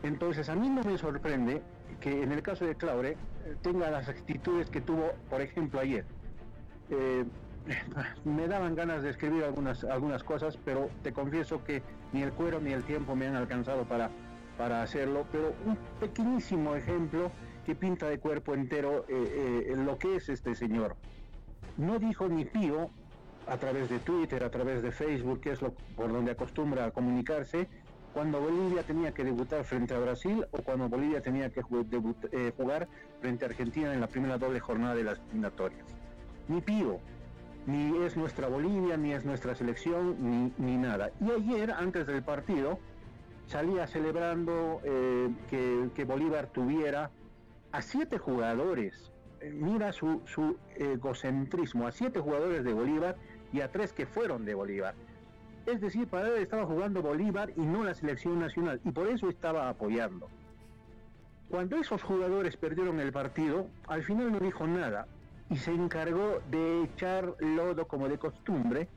Entonces 0.03 0.49
a 0.49 0.55
mí 0.55 0.69
no 0.69 0.83
me 0.83 0.97
sorprende 0.97 1.63
que 2.01 2.23
en 2.23 2.33
el 2.33 2.43
caso 2.43 2.65
de 2.65 2.77
Claure 2.77 3.11
eh, 3.11 3.57
tenga 3.63 3.91
las 3.91 4.09
actitudes 4.09 4.71
que 4.71 4.81
tuvo, 4.81 5.13
por 5.29 5.41
ejemplo, 5.41 5.81
ayer. 5.81 6.05
Eh, 6.91 7.25
me 8.25 8.47
daban 8.47 8.75
ganas 8.75 9.03
de 9.03 9.11
escribir 9.11 9.45
algunas, 9.45 9.85
algunas 9.85 10.23
cosas, 10.23 10.59
pero 10.65 10.91
te 11.03 11.13
confieso 11.13 11.65
que 11.65 11.83
ni 12.13 12.23
el 12.23 12.33
cuero 12.33 12.61
ni 12.61 12.73
el 12.73 12.85
tiempo 12.85 13.17
me 13.17 13.27
han 13.27 13.35
alcanzado 13.35 13.85
para, 13.85 14.11
para 14.59 14.83
hacerlo, 14.83 15.27
pero 15.33 15.55
un 15.65 15.77
pequeñísimo 15.99 16.77
ejemplo 16.77 17.31
que 17.65 17.75
pinta 17.75 18.07
de 18.09 18.19
cuerpo 18.19 18.55
entero 18.55 19.07
eh, 19.09 19.73
lo 19.77 19.97
que 19.99 20.17
es 20.17 20.29
este 20.29 20.55
señor 20.55 20.95
no 21.77 21.99
dijo 21.99 22.29
ni 22.29 22.45
pío 22.45 22.91
a 23.47 23.57
través 23.57 23.89
de 23.91 23.99
Twitter, 23.99 24.43
a 24.45 24.51
través 24.51 24.83
de 24.83 24.91
Facebook, 24.91 25.41
que 25.41 25.53
es 25.53 25.63
lo 25.63 25.73
por 25.97 26.13
donde 26.13 26.33
acostumbra 26.33 26.87
a 26.87 26.91
comunicarse, 26.91 27.69
cuando 28.13 28.41
Bolivia 28.41 28.85
tenía 28.85 29.13
que 29.13 29.25
debutar 29.25 29.65
frente 29.65 29.93
a 29.93 29.99
Brasil 29.99 30.47
o 30.53 30.63
cuando 30.63 30.89
Bolivia 30.89 31.21
tenía 31.21 31.51
que 31.51 31.61
eh, 32.33 32.53
jugar 32.57 32.89
frente 33.21 33.45
a 33.45 33.49
Argentina 33.49 33.93
en 33.93 34.01
la 34.01 34.07
primera 34.07 34.39
doble 34.39 34.61
jornada 34.61 34.95
de 34.95 35.05
las 35.05 35.19
eliminatorias. 35.19 35.85
Ni 36.47 36.61
pío, 36.61 37.01
ni 37.67 38.05
es 38.05 38.17
nuestra 38.17 38.49
Bolivia, 38.49 38.97
ni 38.97 39.13
es 39.13 39.25
nuestra 39.25 39.55
selección, 39.55 40.53
ni, 40.57 40.77
nada. 40.77 41.11
Y 41.21 41.31
ayer, 41.31 41.73
antes 41.73 42.07
del 42.07 42.23
partido, 42.23 42.79
salía 43.47 43.87
celebrando 43.89 44.81
eh, 44.85 45.31
que, 45.51 45.91
que 45.95 46.05
Bolívar 46.05 46.47
tuviera 46.47 47.11
a 47.73 47.83
siete 47.83 48.19
jugadores 48.19 49.11
mira 49.53 49.93
su, 49.93 50.23
su 50.27 50.57
egocentrismo 50.77 51.87
a 51.87 51.93
siete 51.93 52.21
jugadores 52.21 52.65
de 52.65 52.73
Bolívar 52.73 53.17
y 53.53 53.61
a 53.61 53.71
tres 53.71 53.93
que 53.93 54.07
fueron 54.07 54.45
de 54.45 54.55
Bolívar. 54.55 54.95
Es 55.67 55.81
decir, 55.81 56.07
para 56.09 56.29
él 56.29 56.43
estaba 56.43 56.67
jugando 56.67 57.03
Bolívar 57.03 57.51
y 57.57 57.63
no 57.63 57.85
la 57.85 57.95
selección 57.95 58.39
nacional, 58.39 58.81
y 58.85 58.91
por 58.91 59.07
eso 59.09 59.29
estaba 59.29 59.69
apoyando. 59.69 60.29
Cuando 61.49 61.77
esos 61.77 62.03
jugadores 62.03 62.57
perdieron 62.57 63.01
el 63.01 63.13
partido, 63.13 63.67
al 63.87 64.03
final 64.03 64.33
no 64.33 64.41
dijo 64.41 64.67
nada 64.67 65.07
y 65.51 65.57
se 65.57 65.73
encargó 65.73 66.41
de 66.51 66.83
echar 66.85 67.35
lodo 67.39 67.87
como 67.87 68.09
de 68.09 68.19
costumbre 68.19 68.89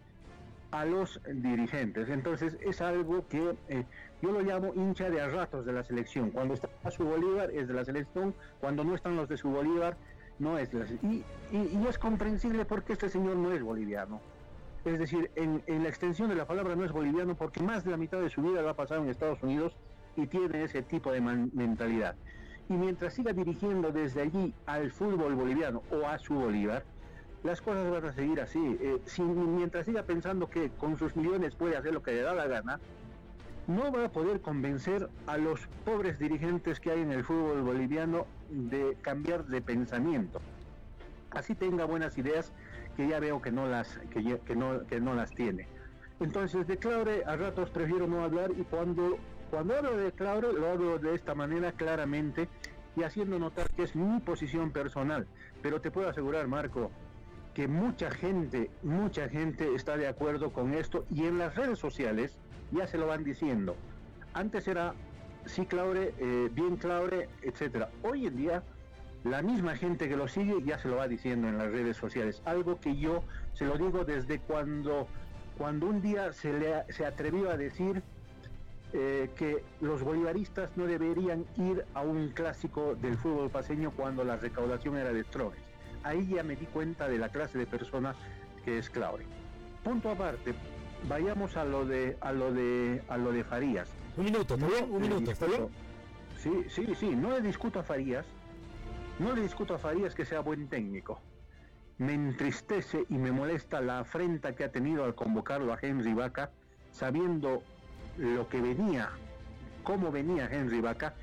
a 0.71 0.85
los 0.85 1.21
dirigentes. 1.27 2.09
Entonces 2.09 2.57
es 2.61 2.81
algo 2.81 3.27
que 3.27 3.55
eh, 3.69 3.85
yo 4.21 4.31
lo 4.31 4.41
llamo 4.41 4.73
hincha 4.73 5.09
de 5.09 5.21
a 5.21 5.27
ratos 5.27 5.65
de 5.65 5.73
la 5.73 5.83
selección. 5.83 6.31
Cuando 6.31 6.55
está 6.55 6.69
su 6.89 7.03
Bolívar 7.03 7.51
es 7.51 7.67
de 7.67 7.73
la 7.73 7.85
selección, 7.85 8.33
cuando 8.59 8.83
no 8.83 8.95
están 8.95 9.15
los 9.15 9.29
de 9.29 9.37
su 9.37 9.49
Bolívar 9.49 9.97
no 10.39 10.57
es 10.57 10.69
y, 11.01 11.23
y, 11.51 11.85
es 11.87 11.97
comprensible 11.97 12.65
porque 12.65 12.93
este 12.93 13.09
señor 13.09 13.37
no 13.37 13.51
es 13.51 13.61
boliviano. 13.61 14.19
Es 14.85 14.99
decir, 14.99 15.31
en, 15.35 15.63
la 15.67 15.89
extensión 15.89 16.29
de 16.29 16.35
la 16.35 16.45
palabra 16.45 16.75
no 16.75 16.85
es 16.85 16.91
boliviano 16.91 17.35
porque 17.35 17.61
más 17.61 17.83
de 17.83 17.91
la 17.91 17.97
mitad 17.97 18.21
de 18.21 18.29
su 18.29 18.41
vida 18.41 18.61
lo 18.61 18.69
ha 18.69 18.75
pasado 18.75 19.03
en 19.03 19.09
Estados 19.09 19.41
Unidos 19.43 19.75
y 20.15 20.27
tiene 20.27 20.63
ese 20.63 20.81
tipo 20.81 21.11
de 21.11 21.21
mentalidad. 21.21 22.15
Y 22.69 22.73
mientras 22.73 23.13
siga 23.13 23.33
dirigiendo 23.33 23.91
desde 23.91 24.21
allí 24.21 24.53
al 24.65 24.91
fútbol 24.91 25.35
boliviano 25.35 25.83
o 25.91 26.07
a 26.07 26.17
su 26.19 26.35
Bolívar, 26.35 26.83
las 27.43 27.61
cosas 27.61 27.89
van 27.89 28.05
a 28.05 28.13
seguir 28.13 28.39
así. 28.41 28.77
Eh, 28.81 28.99
mientras 29.19 29.85
siga 29.85 30.03
pensando 30.03 30.49
que 30.49 30.69
con 30.71 30.97
sus 30.97 31.15
millones 31.15 31.55
puede 31.55 31.77
hacer 31.77 31.93
lo 31.93 32.03
que 32.03 32.11
le 32.11 32.21
da 32.21 32.33
la 32.33 32.47
gana, 32.47 32.79
no 33.67 33.91
va 33.91 34.05
a 34.05 34.09
poder 34.09 34.41
convencer 34.41 35.09
a 35.27 35.37
los 35.37 35.67
pobres 35.83 36.17
dirigentes 36.19 36.79
que 36.79 36.91
hay 36.91 37.01
en 37.01 37.11
el 37.11 37.23
fútbol 37.23 37.61
boliviano 37.61 38.25
de 38.49 38.97
cambiar 39.01 39.45
de 39.45 39.61
pensamiento. 39.61 40.39
Así 41.31 41.53
tenga 41.53 41.83
buenas 41.85 42.17
ideas 42.17 42.53
que 42.95 43.07
ya 43.07 43.19
veo 43.19 43.41
que 43.41 43.51
no 43.51 43.67
las, 43.67 43.99
que, 44.09 44.55
no, 44.55 44.85
que 44.87 45.01
no 45.01 45.13
las 45.13 45.31
tiene. 45.31 45.67
Entonces 46.19 46.65
de 46.65 46.77
Claure 46.77 47.23
a 47.25 47.35
ratos 47.35 47.69
prefiero 47.69 48.07
no 48.07 48.23
hablar 48.23 48.51
y 48.57 48.63
cuando, 48.63 49.17
cuando 49.51 49.75
hablo 49.75 49.97
de 49.97 50.11
Claure 50.13 50.53
lo 50.53 50.71
hablo 50.71 50.97
de 50.97 51.13
esta 51.13 51.35
manera 51.35 51.73
claramente 51.73 52.47
y 52.95 53.03
haciendo 53.03 53.37
notar 53.37 53.69
que 53.71 53.83
es 53.83 53.95
mi 53.95 54.19
posición 54.21 54.71
personal. 54.71 55.27
Pero 55.61 55.81
te 55.81 55.91
puedo 55.91 56.09
asegurar, 56.09 56.47
Marco, 56.47 56.89
que 57.53 57.67
mucha 57.67 58.09
gente, 58.09 58.71
mucha 58.81 59.27
gente 59.27 59.75
está 59.75 59.97
de 59.97 60.07
acuerdo 60.07 60.51
con 60.51 60.73
esto 60.73 61.05
y 61.11 61.25
en 61.25 61.37
las 61.37 61.55
redes 61.55 61.77
sociales 61.77 62.39
ya 62.71 62.87
se 62.87 62.97
lo 62.97 63.07
van 63.07 63.23
diciendo. 63.23 63.75
Antes 64.33 64.67
era 64.67 64.93
sí 65.45 65.65
Claure, 65.65 66.13
eh, 66.19 66.49
bien 66.51 66.77
Claure, 66.77 67.29
etcétera. 67.41 67.89
Hoy 68.03 68.27
en 68.27 68.37
día 68.37 68.63
la 69.23 69.41
misma 69.41 69.75
gente 69.75 70.07
que 70.07 70.15
lo 70.15 70.27
sigue 70.27 70.61
ya 70.63 70.77
se 70.79 70.87
lo 70.87 70.97
va 70.97 71.07
diciendo 71.07 71.47
en 71.47 71.57
las 71.57 71.71
redes 71.71 71.97
sociales. 71.97 72.41
Algo 72.45 72.79
que 72.79 72.95
yo 72.95 73.23
se 73.53 73.65
lo 73.65 73.77
digo 73.77 74.05
desde 74.05 74.39
cuando, 74.39 75.07
cuando 75.57 75.87
un 75.87 76.01
día 76.01 76.33
se, 76.33 76.53
le, 76.53 76.91
se 76.93 77.05
atrevió 77.05 77.49
a 77.49 77.57
decir 77.57 78.03
eh, 78.93 79.29
que 79.35 79.63
los 79.81 80.01
bolivaristas 80.01 80.69
no 80.77 80.85
deberían 80.85 81.45
ir 81.57 81.85
a 81.93 82.01
un 82.01 82.29
clásico 82.29 82.95
del 82.95 83.17
fútbol 83.17 83.49
paseño 83.49 83.91
cuando 83.91 84.23
la 84.23 84.37
recaudación 84.37 84.97
era 84.97 85.11
de 85.11 85.23
Trones. 85.23 85.59
Ahí 86.03 86.27
ya 86.27 86.43
me 86.43 86.55
di 86.55 86.65
cuenta 86.67 87.09
de 87.09 87.17
la 87.17 87.29
clase 87.29 87.57
de 87.57 87.65
persona 87.65 88.15
que 88.63 88.77
es 88.77 88.89
Claure. 88.89 89.25
Punto 89.83 90.09
aparte, 90.09 90.53
vayamos 91.07 91.57
a 91.57 91.63
lo 91.63 91.85
de 91.85 92.17
a 92.21 92.31
lo 92.31 92.51
de 92.53 93.01
a 93.07 93.17
lo 93.17 93.31
de 93.31 93.43
Farías. 93.43 93.89
Un 94.15 94.25
minuto, 94.25 94.55
¿está 94.55 94.67
bien? 94.67 94.91
Un 94.91 95.01
minuto, 95.01 95.31
¿está 95.31 95.45
bien? 95.45 95.67
Sí, 96.37 96.65
sí, 96.69 96.95
sí, 96.95 97.15
no 97.15 97.31
le 97.31 97.41
discuto 97.41 97.79
a 97.79 97.83
Farías, 97.83 98.25
no 99.19 99.33
le 99.33 99.41
discuto 99.41 99.75
a 99.75 99.79
Farías 99.79 100.13
que 100.13 100.25
sea 100.25 100.41
buen 100.41 100.67
técnico. 100.67 101.19
Me 101.97 102.13
entristece 102.13 103.05
y 103.09 103.17
me 103.17 103.31
molesta 103.31 103.81
la 103.81 103.99
afrenta 103.99 104.53
que 104.53 104.63
ha 104.63 104.71
tenido 104.71 105.03
al 105.03 105.15
convocarlo 105.15 105.73
a 105.73 105.79
Henry 105.81 106.13
Vaca, 106.13 106.51
sabiendo 106.91 107.63
lo 108.17 108.47
que 108.47 108.61
venía, 108.61 109.09
cómo 109.83 110.11
venía 110.11 110.47
Henry 110.51 110.79
Vaca, 110.79 111.15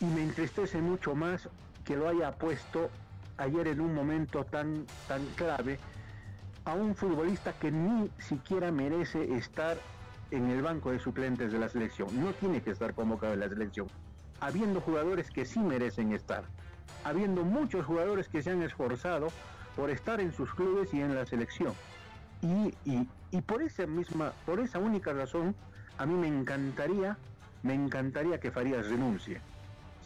y 0.00 0.04
me 0.04 0.22
entristece 0.22 0.78
mucho 0.82 1.14
más 1.14 1.48
que 1.84 1.96
lo 1.96 2.08
haya 2.08 2.32
puesto 2.32 2.90
ayer 3.38 3.68
en 3.68 3.80
un 3.80 3.94
momento 3.94 4.44
tan, 4.44 4.84
tan 5.06 5.24
clave 5.36 5.78
a 6.68 6.74
un 6.74 6.94
futbolista 6.94 7.54
que 7.54 7.70
ni 7.70 8.10
siquiera 8.18 8.70
merece 8.70 9.34
estar 9.34 9.78
en 10.30 10.50
el 10.50 10.60
banco 10.60 10.90
de 10.90 10.98
suplentes 10.98 11.50
de 11.50 11.58
la 11.58 11.70
selección. 11.70 12.08
No 12.22 12.32
tiene 12.34 12.60
que 12.60 12.72
estar 12.72 12.92
convocado 12.92 13.32
en 13.32 13.40
la 13.40 13.48
selección. 13.48 13.88
Habiendo 14.40 14.82
jugadores 14.82 15.30
que 15.30 15.46
sí 15.46 15.60
merecen 15.60 16.12
estar. 16.12 16.44
Habiendo 17.04 17.42
muchos 17.42 17.86
jugadores 17.86 18.28
que 18.28 18.42
se 18.42 18.50
han 18.50 18.62
esforzado 18.62 19.28
por 19.76 19.88
estar 19.88 20.20
en 20.20 20.30
sus 20.30 20.52
clubes 20.52 20.92
y 20.92 21.00
en 21.00 21.14
la 21.14 21.24
selección. 21.24 21.72
Y, 22.42 22.74
y 23.30 23.40
por 23.40 23.62
esa 23.62 23.86
misma, 23.86 24.32
por 24.44 24.60
esa 24.60 24.78
única 24.78 25.14
razón, 25.14 25.54
a 25.96 26.04
mí 26.04 26.14
me 26.14 26.28
encantaría, 26.28 27.16
me 27.62 27.72
encantaría 27.72 28.38
que 28.40 28.50
Farías 28.50 28.86
renuncie. 28.88 29.40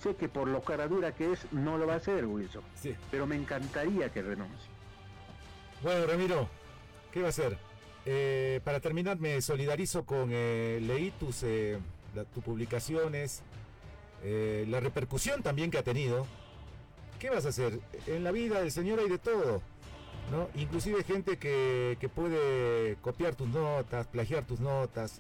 Sé 0.01 0.15
que 0.15 0.29
por 0.29 0.47
lo 0.47 0.63
cara 0.63 0.87
dura 0.87 1.11
que 1.11 1.33
es, 1.33 1.45
no 1.53 1.77
lo 1.77 1.89
va 1.89 1.95
a 1.95 1.97
hacer, 1.97 2.25
Wilson. 2.25 2.63
Sí. 2.77 2.95
Pero 3.11 3.27
me 3.27 3.35
encantaría 3.35 4.11
que 4.11 4.23
renuncie. 4.23 4.72
Bueno, 5.83 6.07
Ramiro, 6.07 6.49
¿qué 7.11 7.21
va 7.21 7.27
a 7.27 7.31
hacer? 7.31 7.59
Eh, 8.07 8.61
para 8.63 8.79
terminar, 8.79 9.19
me 9.19 9.43
solidarizo 9.43 10.05
con, 10.05 10.29
eh, 10.31 10.79
leí 10.81 11.11
tus, 11.11 11.43
eh, 11.43 11.77
tus 12.33 12.45
publicaciones, 12.45 13.43
eh, 14.23 14.65
la 14.69 14.79
repercusión 14.79 15.43
también 15.43 15.73
que 15.73 15.79
ha 15.79 15.83
tenido. 15.83 16.25
¿Qué 17.19 17.31
vas 17.31 17.47
a 17.47 17.49
hacer? 17.49 17.81
En 18.07 18.23
la 18.23 18.31
vida 18.31 18.61
del 18.61 18.71
Señor 18.71 19.01
hay 19.01 19.09
de 19.09 19.19
todo, 19.19 19.61
¿no? 20.31 20.49
Inclusive 20.55 21.03
gente 21.03 21.37
que, 21.37 22.11
puede 22.15 22.95
copiar 23.03 23.35
tus 23.35 23.49
notas, 23.49 24.07
plagiar 24.07 24.45
tus 24.45 24.61
notas. 24.61 25.19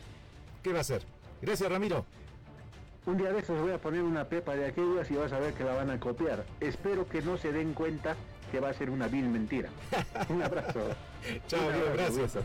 ¿Qué 0.62 0.70
va 0.70 0.78
a 0.78 0.82
hacer? 0.82 1.02
Gracias, 1.40 1.68
Ramiro. 1.68 2.06
Un 3.04 3.16
día 3.18 3.32
de 3.32 3.40
estos 3.40 3.60
voy 3.60 3.72
a 3.72 3.78
poner 3.78 4.02
una 4.02 4.28
pepa 4.28 4.54
de 4.54 4.66
aquellas 4.66 5.10
y 5.10 5.16
vas 5.16 5.32
a 5.32 5.40
ver 5.40 5.54
que 5.54 5.64
la 5.64 5.74
van 5.74 5.90
a 5.90 5.98
copiar. 5.98 6.44
Espero 6.60 7.08
que 7.08 7.20
no 7.20 7.36
se 7.36 7.50
den 7.50 7.74
cuenta 7.74 8.16
que 8.52 8.60
va 8.60 8.68
a 8.68 8.74
ser 8.74 8.90
una 8.90 9.08
vil 9.08 9.28
mentira. 9.30 9.70
Un 10.28 10.42
abrazo. 10.42 10.80
Chao, 11.48 11.66
Un 11.66 11.88
abrazo. 11.88 12.44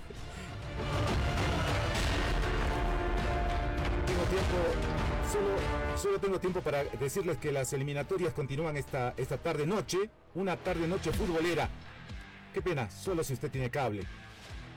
Tengo 4.06 4.24
tiempo, 4.30 4.58
solo, 5.30 5.98
solo 5.98 6.20
tengo 6.20 6.40
tiempo 6.40 6.62
para 6.62 6.86
decirles 6.86 7.38
que 7.38 7.52
las 7.52 7.74
eliminatorias 7.74 8.34
continúan 8.34 8.78
esta, 8.78 9.14
esta 9.18 9.38
tarde 9.38 9.68
noche, 9.68 10.10
una 10.36 10.56
tarde 10.56 10.88
noche 10.88 11.12
futbolera. 11.12 11.70
Qué 12.54 12.62
pena, 12.62 12.90
solo 12.90 13.22
si 13.24 13.34
usted 13.34 13.52
tiene 13.52 13.70
cable. 13.70 14.04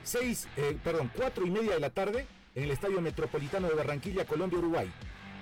Seis, 0.03 0.49
eh, 0.57 0.77
perdón, 0.83 1.09
cuatro 1.15 1.45
y 1.45 1.49
media 1.49 1.75
de 1.75 1.79
la 1.79 1.91
tarde 1.91 2.27
en 2.55 2.63
el 2.65 2.71
Estadio 2.71 2.99
Metropolitano 2.99 3.69
de 3.69 3.75
Barranquilla, 3.75 4.25
Colombia, 4.25 4.59
Uruguay. 4.59 4.91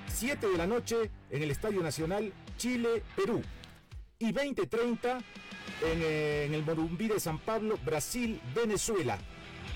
7 0.08 0.47
de 0.47 0.58
la 0.58 0.67
noche 0.67 1.10
en 1.30 1.43
el 1.43 1.52
Estadio 1.52 1.82
Nacional 1.82 2.32
Chile, 2.58 3.04
Perú. 3.15 3.41
Y 4.19 4.34
20.30 4.34 5.21
en, 5.82 6.02
eh, 6.02 6.46
en 6.46 6.54
el 6.54 6.63
Morumbí 6.63 7.08
de 7.08 7.20
San 7.20 7.39
Pablo, 7.39 7.78
Brasil, 7.86 8.39
Venezuela. 8.56 9.18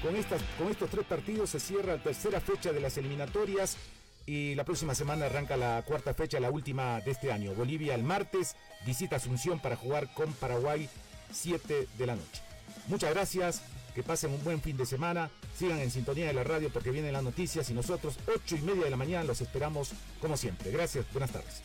Con, 0.02 0.16
estas, 0.16 0.42
con 0.58 0.70
estos 0.70 0.90
tres 0.90 1.06
partidos 1.06 1.52
se 1.52 1.60
cierra 1.60 1.96
la 1.96 2.04
tercera 2.04 2.42
fecha 2.42 2.74
de 2.74 2.82
las 2.82 2.98
eliminatorias 2.98 3.78
y 4.26 4.56
la 4.56 4.64
próxima 4.64 4.96
semana 4.96 5.26
arranca 5.26 5.58
la 5.58 5.84
cuarta 5.86 6.14
fecha, 6.14 6.40
la 6.40 6.52
última 6.52 7.00
de 7.02 7.12
este 7.12 7.32
año. 7.32 7.54
Bolivia 7.54 7.96
el 7.96 8.04
martes 8.04 8.56
visita 8.86 9.18
Asunción 9.18 9.60
para 9.60 9.76
jugar 9.76 10.14
con 10.14 10.34
Paraguay 10.34 10.90
7 11.32 11.88
de 11.98 12.06
la 12.06 12.16
noche. 12.16 12.42
Muchas 12.88 13.14
gracias, 13.14 13.62
que 13.96 14.04
pasen 14.04 14.32
un 14.32 14.44
buen 14.44 14.62
fin 14.62 14.76
de 14.78 14.86
semana, 14.86 15.30
sigan 15.58 15.80
en 15.80 15.92
sintonía 15.92 16.28
de 16.28 16.34
la 16.34 16.44
radio 16.44 16.70
porque 16.72 16.92
vienen 16.92 17.14
las 17.14 17.24
noticias 17.24 17.70
y 17.70 17.74
nosotros 17.74 18.18
8 18.28 18.58
y 18.58 18.62
media 18.62 18.86
de 18.86 18.90
la 18.90 18.98
mañana 18.98 19.24
los 19.24 19.42
esperamos 19.42 19.92
como 20.20 20.38
siempre. 20.38 20.72
Gracias, 20.72 21.06
buenas 21.12 21.32
tardes. 21.32 21.62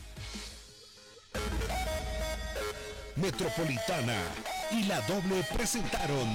Metropolitana 3.21 4.15
y 4.71 4.83
la 4.83 5.01
doble 5.01 5.43
presentaron. 5.53 6.29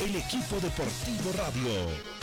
El 0.00 0.16
equipo 0.16 0.56
deportivo 0.60 1.32
radio 1.36 2.15